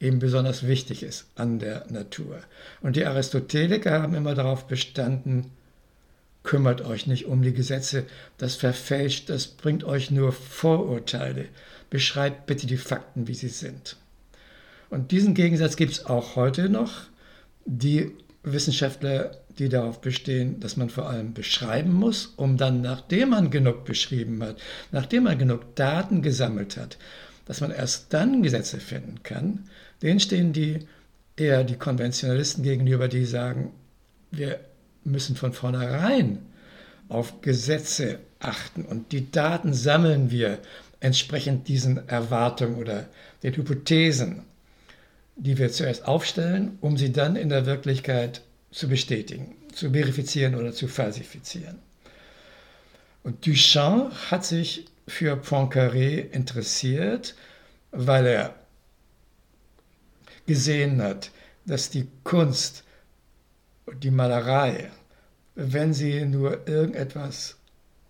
eben 0.00 0.18
besonders 0.18 0.66
wichtig 0.66 1.02
ist 1.02 1.26
an 1.36 1.58
der 1.58 1.86
Natur. 1.90 2.40
Und 2.80 2.96
die 2.96 3.04
Aristoteliker 3.04 4.02
haben 4.02 4.14
immer 4.14 4.34
darauf 4.34 4.66
bestanden, 4.66 5.50
kümmert 6.42 6.80
euch 6.82 7.06
nicht 7.06 7.26
um 7.26 7.42
die 7.42 7.52
Gesetze, 7.52 8.06
das 8.38 8.56
verfälscht, 8.56 9.28
das 9.28 9.46
bringt 9.46 9.84
euch 9.84 10.10
nur 10.10 10.32
Vorurteile, 10.32 11.46
beschreibt 11.90 12.46
bitte 12.46 12.66
die 12.66 12.78
Fakten, 12.78 13.28
wie 13.28 13.34
sie 13.34 13.48
sind. 13.48 13.96
Und 14.90 15.12
diesen 15.12 15.34
Gegensatz 15.34 15.76
gibt 15.76 15.92
es 15.92 16.06
auch 16.06 16.36
heute 16.36 16.68
noch. 16.68 16.92
Die 17.64 18.12
Wissenschaftler, 18.42 19.38
die 19.58 19.68
darauf 19.68 20.00
bestehen, 20.00 20.60
dass 20.60 20.76
man 20.76 20.90
vor 20.90 21.08
allem 21.08 21.32
beschreiben 21.32 21.92
muss, 21.92 22.26
um 22.36 22.56
dann, 22.56 22.80
nachdem 22.80 23.30
man 23.30 23.50
genug 23.50 23.84
beschrieben 23.84 24.42
hat, 24.42 24.56
nachdem 24.90 25.24
man 25.24 25.38
genug 25.38 25.76
Daten 25.76 26.22
gesammelt 26.22 26.76
hat, 26.76 26.98
dass 27.46 27.60
man 27.60 27.70
erst 27.70 28.12
dann 28.12 28.42
Gesetze 28.42 28.80
finden 28.80 29.22
kann, 29.22 29.68
denen 30.02 30.20
stehen 30.20 30.52
die 30.52 30.80
eher 31.36 31.64
die 31.64 31.76
Konventionalisten 31.76 32.64
gegenüber, 32.64 33.08
die 33.08 33.24
sagen, 33.24 33.72
wir 34.30 34.60
müssen 35.04 35.36
von 35.36 35.52
vornherein 35.52 36.38
auf 37.08 37.40
Gesetze 37.40 38.18
achten 38.38 38.84
und 38.84 39.12
die 39.12 39.30
Daten 39.30 39.72
sammeln 39.74 40.30
wir 40.30 40.58
entsprechend 41.00 41.68
diesen 41.68 42.08
Erwartungen 42.08 42.76
oder 42.76 43.08
den 43.42 43.54
Hypothesen 43.54 44.42
die 45.40 45.56
wir 45.56 45.72
zuerst 45.72 46.06
aufstellen, 46.06 46.76
um 46.80 46.96
sie 46.98 47.12
dann 47.12 47.34
in 47.34 47.48
der 47.48 47.64
Wirklichkeit 47.64 48.42
zu 48.70 48.88
bestätigen, 48.88 49.56
zu 49.72 49.90
verifizieren 49.90 50.54
oder 50.54 50.72
zu 50.72 50.86
falsifizieren. 50.86 51.78
Und 53.22 53.46
Duchamp 53.46 54.12
hat 54.30 54.44
sich 54.44 54.86
für 55.08 55.36
Poincaré 55.36 56.30
interessiert, 56.30 57.34
weil 57.90 58.26
er 58.26 58.54
gesehen 60.46 61.02
hat, 61.02 61.30
dass 61.64 61.90
die 61.90 62.06
Kunst, 62.22 62.84
die 64.02 64.10
Malerei, 64.10 64.90
wenn 65.54 65.94
sie 65.94 66.24
nur 66.26 66.68
irgendetwas 66.68 67.56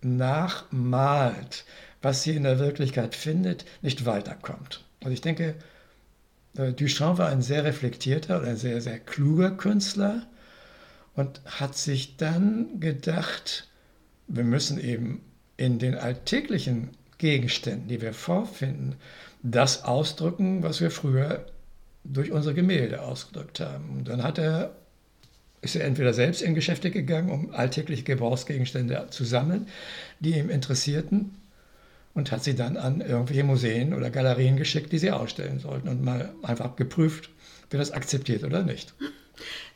nachmalt, 0.01 1.65
was 2.01 2.23
sie 2.23 2.35
in 2.35 2.43
der 2.43 2.59
Wirklichkeit 2.59 3.15
findet, 3.15 3.65
nicht 3.81 4.05
weiterkommt. 4.05 4.83
Und 5.01 5.11
ich 5.11 5.21
denke, 5.21 5.55
Duchamp 6.53 7.17
war 7.17 7.29
ein 7.29 7.41
sehr 7.41 7.63
reflektierter 7.63 8.39
oder 8.39 8.49
ein 8.49 8.57
sehr, 8.57 8.81
sehr 8.81 8.99
kluger 8.99 9.51
Künstler 9.51 10.27
und 11.15 11.41
hat 11.45 11.77
sich 11.77 12.17
dann 12.17 12.79
gedacht, 12.79 13.67
wir 14.27 14.43
müssen 14.43 14.79
eben 14.79 15.21
in 15.57 15.79
den 15.79 15.95
alltäglichen 15.95 16.89
Gegenständen, 17.17 17.87
die 17.87 18.01
wir 18.01 18.13
vorfinden, 18.13 18.95
das 19.43 19.83
ausdrücken, 19.83 20.63
was 20.63 20.81
wir 20.81 20.91
früher 20.91 21.45
durch 22.03 22.31
unsere 22.31 22.55
Gemälde 22.55 23.01
ausgedrückt 23.01 23.59
haben. 23.59 23.97
Und 23.97 24.07
dann 24.07 24.23
hat 24.23 24.37
er, 24.37 24.75
ist 25.61 25.75
er 25.75 25.85
entweder 25.85 26.13
selbst 26.13 26.41
in 26.41 26.55
Geschäfte 26.55 26.91
gegangen, 26.91 27.29
um 27.29 27.53
alltägliche 27.53 28.03
Gebrauchsgegenstände 28.03 29.07
zu 29.11 29.23
sammeln, 29.23 29.67
die 30.19 30.37
ihm 30.37 30.49
interessierten, 30.49 31.35
und 32.13 32.31
hat 32.31 32.43
sie 32.43 32.55
dann 32.55 32.77
an 32.77 33.01
irgendwelche 33.01 33.43
Museen 33.43 33.93
oder 33.93 34.09
Galerien 34.09 34.57
geschickt, 34.57 34.91
die 34.91 34.97
sie 34.97 35.11
ausstellen 35.11 35.59
sollten 35.59 35.87
und 35.87 36.03
mal 36.03 36.33
einfach 36.43 36.75
geprüft, 36.75 37.29
wird 37.69 37.81
das 37.81 37.91
akzeptiert 37.91 38.43
oder 38.43 38.63
nicht. 38.63 38.93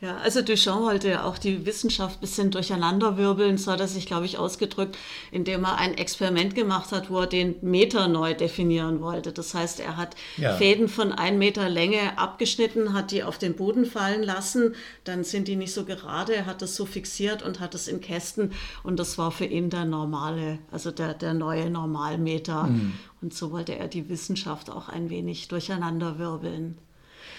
Ja, 0.00 0.18
also 0.18 0.42
Duchamp 0.42 0.82
wollte 0.82 1.08
ja 1.08 1.24
auch 1.24 1.38
die 1.38 1.64
Wissenschaft 1.64 2.18
ein 2.18 2.20
bisschen 2.20 2.50
durcheinanderwirbeln, 2.50 3.56
so 3.56 3.72
hat 3.72 3.80
er 3.80 3.88
sich, 3.88 4.06
glaube 4.06 4.26
ich, 4.26 4.36
ausgedrückt, 4.36 4.98
indem 5.32 5.64
er 5.64 5.78
ein 5.78 5.94
Experiment 5.94 6.54
gemacht 6.54 6.92
hat, 6.92 7.10
wo 7.10 7.20
er 7.20 7.26
den 7.26 7.56
Meter 7.62 8.06
neu 8.06 8.34
definieren 8.34 9.00
wollte. 9.00 9.32
Das 9.32 9.54
heißt, 9.54 9.80
er 9.80 9.96
hat 9.96 10.14
ja. 10.36 10.54
Fäden 10.54 10.88
von 10.88 11.12
einem 11.12 11.38
Meter 11.38 11.68
Länge 11.68 12.18
abgeschnitten, 12.18 12.92
hat 12.92 13.10
die 13.10 13.22
auf 13.22 13.38
den 13.38 13.54
Boden 13.54 13.86
fallen 13.86 14.22
lassen, 14.22 14.74
dann 15.04 15.24
sind 15.24 15.48
die 15.48 15.56
nicht 15.56 15.72
so 15.72 15.84
gerade, 15.84 16.34
er 16.34 16.46
hat 16.46 16.60
das 16.60 16.76
so 16.76 16.84
fixiert 16.84 17.42
und 17.42 17.60
hat 17.60 17.74
es 17.74 17.88
in 17.88 18.00
Kästen 18.00 18.52
und 18.82 18.98
das 18.98 19.16
war 19.16 19.30
für 19.30 19.46
ihn 19.46 19.70
der 19.70 19.86
normale, 19.86 20.58
also 20.70 20.90
der, 20.90 21.14
der 21.14 21.32
neue 21.32 21.70
Normalmeter. 21.70 22.64
Mhm. 22.64 22.92
Und 23.22 23.34
so 23.34 23.50
wollte 23.50 23.76
er 23.76 23.88
die 23.88 24.08
Wissenschaft 24.08 24.70
auch 24.70 24.88
ein 24.88 25.10
wenig 25.10 25.48
durcheinanderwirbeln. 25.48 26.78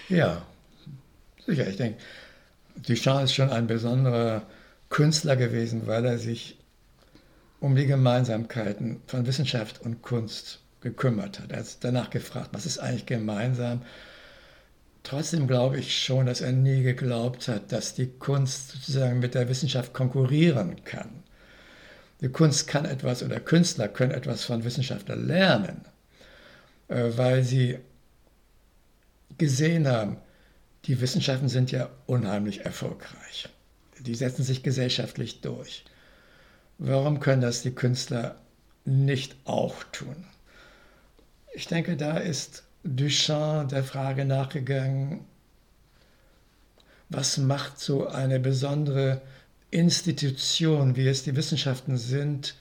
Ja, 0.08 0.42
sicher. 1.48 1.68
Ich 1.68 1.76
denke, 1.76 1.98
Duchamp 2.76 3.24
ist 3.24 3.34
schon 3.34 3.50
ein 3.50 3.66
besonderer 3.66 4.42
Künstler 4.90 5.36
gewesen, 5.36 5.86
weil 5.86 6.04
er 6.04 6.18
sich 6.18 6.58
um 7.60 7.74
die 7.74 7.86
Gemeinsamkeiten 7.86 9.00
von 9.06 9.26
Wissenschaft 9.26 9.82
und 9.82 10.02
Kunst 10.02 10.60
gekümmert 10.80 11.40
hat. 11.40 11.50
Er 11.50 11.58
hat 11.58 11.76
danach 11.80 12.10
gefragt, 12.10 12.50
was 12.52 12.66
ist 12.66 12.78
eigentlich 12.78 13.06
gemeinsam? 13.06 13.82
Trotzdem 15.02 15.48
glaube 15.48 15.78
ich 15.78 16.04
schon, 16.04 16.26
dass 16.26 16.40
er 16.40 16.52
nie 16.52 16.82
geglaubt 16.82 17.48
hat, 17.48 17.72
dass 17.72 17.94
die 17.94 18.06
Kunst 18.06 18.72
sozusagen 18.72 19.18
mit 19.18 19.34
der 19.34 19.48
Wissenschaft 19.48 19.92
konkurrieren 19.92 20.84
kann. 20.84 21.24
Die 22.20 22.28
Kunst 22.28 22.68
kann 22.68 22.84
etwas 22.84 23.22
oder 23.22 23.40
Künstler 23.40 23.88
können 23.88 24.12
etwas 24.12 24.44
von 24.44 24.64
Wissenschaftlern 24.64 25.26
lernen, 25.26 25.84
äh, 26.88 27.10
weil 27.16 27.42
sie 27.42 27.78
gesehen 29.38 29.86
haben, 29.86 30.18
die 30.84 31.00
Wissenschaften 31.00 31.48
sind 31.48 31.70
ja 31.70 31.90
unheimlich 32.06 32.64
erfolgreich. 32.64 33.48
Die 34.00 34.14
setzen 34.14 34.44
sich 34.44 34.62
gesellschaftlich 34.62 35.40
durch. 35.40 35.84
Warum 36.78 37.20
können 37.20 37.42
das 37.42 37.62
die 37.62 37.72
Künstler 37.74 38.36
nicht 38.84 39.36
auch 39.44 39.82
tun? 39.92 40.24
Ich 41.54 41.66
denke, 41.66 41.96
da 41.96 42.18
ist 42.18 42.62
Duchamp 42.84 43.70
der 43.70 43.82
Frage 43.82 44.24
nachgegangen, 44.24 45.24
was 47.08 47.38
macht 47.38 47.80
so 47.80 48.06
eine 48.06 48.38
besondere 48.38 49.20
Institution, 49.70 50.96
wie 50.96 51.08
es 51.08 51.24
die 51.24 51.36
Wissenschaften 51.36 51.96
sind, 51.96 52.54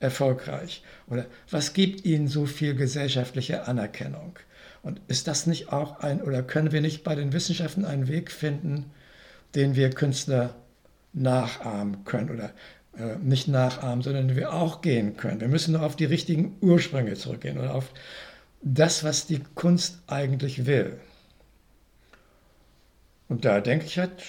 erfolgreich? 0.00 0.82
Oder 1.06 1.26
was 1.50 1.72
gibt 1.72 2.04
ihnen 2.04 2.28
so 2.28 2.46
viel 2.46 2.74
gesellschaftliche 2.74 3.66
Anerkennung? 3.66 4.38
Und 4.84 5.00
ist 5.08 5.26
das 5.26 5.46
nicht 5.46 5.72
auch 5.72 6.00
ein, 6.00 6.20
oder 6.20 6.42
können 6.42 6.70
wir 6.70 6.82
nicht 6.82 7.04
bei 7.04 7.14
den 7.14 7.32
Wissenschaften 7.32 7.86
einen 7.86 8.06
Weg 8.06 8.30
finden, 8.30 8.92
den 9.54 9.76
wir 9.76 9.88
Künstler 9.88 10.54
nachahmen 11.14 12.04
können 12.04 12.28
oder 12.28 12.52
äh, 12.98 13.16
nicht 13.16 13.48
nachahmen, 13.48 14.02
sondern 14.02 14.28
den 14.28 14.36
wir 14.36 14.52
auch 14.52 14.82
gehen 14.82 15.16
können? 15.16 15.40
Wir 15.40 15.48
müssen 15.48 15.72
nur 15.72 15.82
auf 15.82 15.96
die 15.96 16.04
richtigen 16.04 16.58
Ursprünge 16.60 17.14
zurückgehen 17.14 17.58
oder 17.58 17.74
auf 17.74 17.92
das, 18.60 19.02
was 19.04 19.26
die 19.26 19.40
Kunst 19.54 20.02
eigentlich 20.06 20.66
will. 20.66 20.98
Und 23.28 23.46
da 23.46 23.60
denke 23.60 23.86
ich, 23.86 23.98
hat 23.98 24.22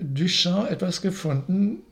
Duchamp 0.00 0.68
etwas 0.68 1.00
gefunden, 1.00 1.82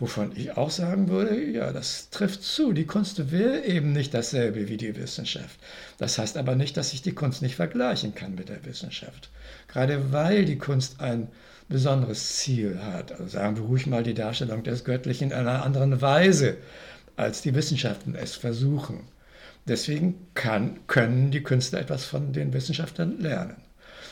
Wovon 0.00 0.32
ich 0.34 0.56
auch 0.56 0.70
sagen 0.70 1.10
würde, 1.10 1.38
ja, 1.38 1.72
das 1.72 2.08
trifft 2.08 2.42
zu. 2.42 2.72
Die 2.72 2.86
Kunst 2.86 3.30
will 3.30 3.62
eben 3.66 3.92
nicht 3.92 4.14
dasselbe 4.14 4.66
wie 4.70 4.78
die 4.78 4.96
Wissenschaft. 4.96 5.60
Das 5.98 6.18
heißt 6.18 6.38
aber 6.38 6.56
nicht, 6.56 6.78
dass 6.78 6.94
ich 6.94 7.02
die 7.02 7.12
Kunst 7.12 7.42
nicht 7.42 7.54
vergleichen 7.54 8.14
kann 8.14 8.34
mit 8.34 8.48
der 8.48 8.64
Wissenschaft. 8.64 9.28
Gerade 9.68 10.10
weil 10.10 10.46
die 10.46 10.56
Kunst 10.56 11.02
ein 11.02 11.28
besonderes 11.68 12.36
Ziel 12.36 12.80
hat, 12.82 13.12
also 13.12 13.28
sagen 13.28 13.56
wir 13.56 13.64
ruhig 13.64 13.86
mal 13.86 14.02
die 14.02 14.14
Darstellung 14.14 14.64
des 14.64 14.84
Göttlichen 14.84 15.32
in 15.32 15.36
einer 15.36 15.62
anderen 15.62 16.00
Weise, 16.00 16.56
als 17.16 17.42
die 17.42 17.54
Wissenschaften 17.54 18.14
es 18.14 18.34
versuchen. 18.34 19.00
Deswegen 19.68 20.26
kann, 20.32 20.80
können 20.86 21.30
die 21.30 21.42
Künstler 21.42 21.78
etwas 21.78 22.06
von 22.06 22.32
den 22.32 22.54
Wissenschaftlern 22.54 23.20
lernen. 23.20 23.56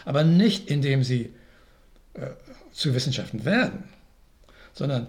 Aber 0.04 0.22
nicht 0.22 0.70
indem 0.70 1.02
sie 1.02 1.32
äh, 2.12 2.26
zu 2.72 2.94
Wissenschaften 2.94 3.46
werden, 3.46 3.84
sondern 4.74 5.06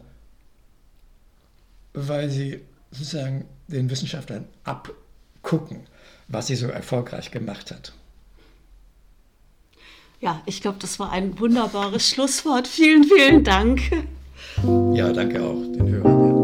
weil 1.93 2.30
sie 2.30 2.62
sozusagen 2.91 3.45
den 3.67 3.89
Wissenschaftlern 3.89 4.45
abgucken, 4.63 5.82
was 6.28 6.47
sie 6.47 6.56
so 6.56 6.67
erfolgreich 6.67 7.32
gemacht 7.32 7.71
hat. 7.71 7.93
Ja, 10.21 10.41
ich 10.45 10.62
glaube, 10.62 10.78
das 10.80 10.99
war 10.99 11.12
ein 11.12 11.39
wunderbares 11.39 12.10
Schlusswort. 12.10 12.67
Vielen, 12.67 13.06
vielen 13.06 13.43
Dank. 13.43 13.82
Ja, 14.93 15.13
danke 15.13 15.41
auch 15.41 15.62
den 15.62 15.88
Hörern. 15.89 16.38